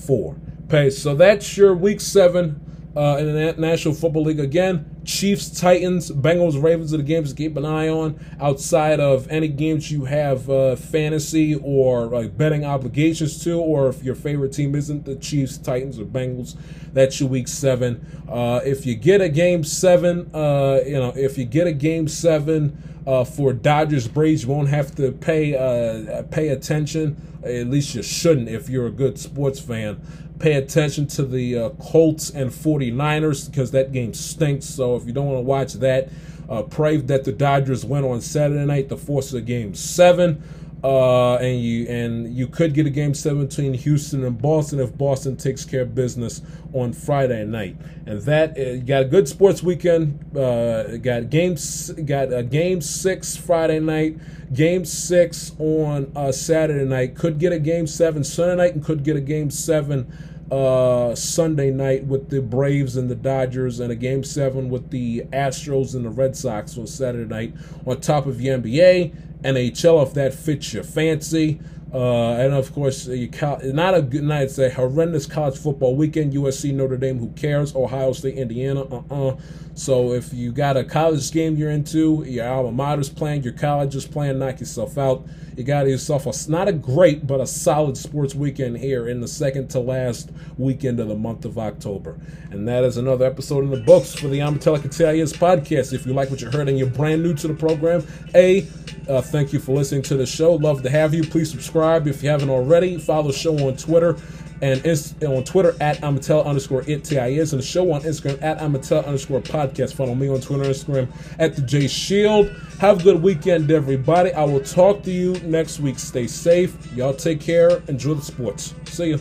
[0.07, 0.37] Four.
[0.67, 2.61] Okay, so that's your week seven
[2.97, 4.85] uh, in the National Football League again.
[5.05, 8.21] Chiefs, Titans, Bengals, Ravens are the games to keep an eye on.
[8.41, 14.03] Outside of any games you have uh, fantasy or like betting obligations to, or if
[14.03, 16.57] your favorite team isn't the Chiefs, Titans, or Bengals,
[16.93, 18.07] that's your week seven.
[18.29, 22.07] Uh, if you get a game seven, uh, you know, if you get a game
[22.07, 27.17] seven uh, for Dodgers Braves, you won't have to pay uh, pay attention.
[27.43, 30.01] At least you shouldn't if you're a good sports fan
[30.43, 34.67] pay attention to the uh, Colts and 49ers because that game stinks.
[34.67, 36.11] So if you don't want to watch that,
[36.51, 40.43] uh, pray that the Dodgers win on Saturday night to force a game seven.
[40.85, 44.99] Uh, and you and you could get a game seven between Houston and Boston if
[44.99, 46.43] Boston takes care of business
[46.73, 47.77] on Friday night.
[48.05, 50.37] And that uh, got a good sports weekend.
[50.37, 54.19] Uh, got games, got a game six Friday night,
[54.53, 57.15] game six on uh, Saturday night.
[57.15, 60.13] Could get a game seven Sunday night, and could get a game seven
[60.53, 65.23] uh, Sunday night with the Braves and the Dodgers, and a game seven with the
[65.33, 67.55] Astros and the Red Sox on Saturday night.
[67.87, 69.15] On top of the NBA,
[69.45, 71.59] and NHL, if that fits your fancy.
[71.93, 73.31] Uh, and of course, you
[73.73, 74.45] not a good night.
[74.45, 76.33] It's a horrendous college football weekend.
[76.33, 77.75] USC, Notre Dame, who cares?
[77.75, 79.37] Ohio State, Indiana, uh-uh.
[79.75, 83.95] So if you got a college game you're into, your alma mater's playing, your college
[83.95, 85.27] is playing, knock yourself out.
[85.57, 89.29] You got yourself a not a great but a solid sports weekend here in the
[89.29, 92.19] second to last weekend of the month of October.
[92.51, 95.93] And that is another episode in the books for the Amatelic Italians podcast.
[95.93, 98.67] If you like what you heard and you're brand new to the program, a
[99.09, 100.55] uh, thank you for listening to the show.
[100.55, 101.23] Love to have you.
[101.23, 102.99] Please subscribe if you haven't already.
[102.99, 104.17] Follow the show on Twitter
[104.63, 104.81] and
[105.27, 109.41] on Twitter at Amatel underscore it TIS and the show on Instagram at Amatel underscore
[109.41, 109.95] podcast.
[109.95, 111.09] Follow me on Twitter and Instagram
[111.41, 112.49] at the J Shield.
[112.79, 114.33] Have a good weekend, everybody.
[114.33, 115.99] I will talk to you next week.
[115.99, 116.77] Stay safe.
[116.95, 117.83] Y'all take care.
[117.89, 118.75] Enjoy the sports.
[118.85, 119.21] See you.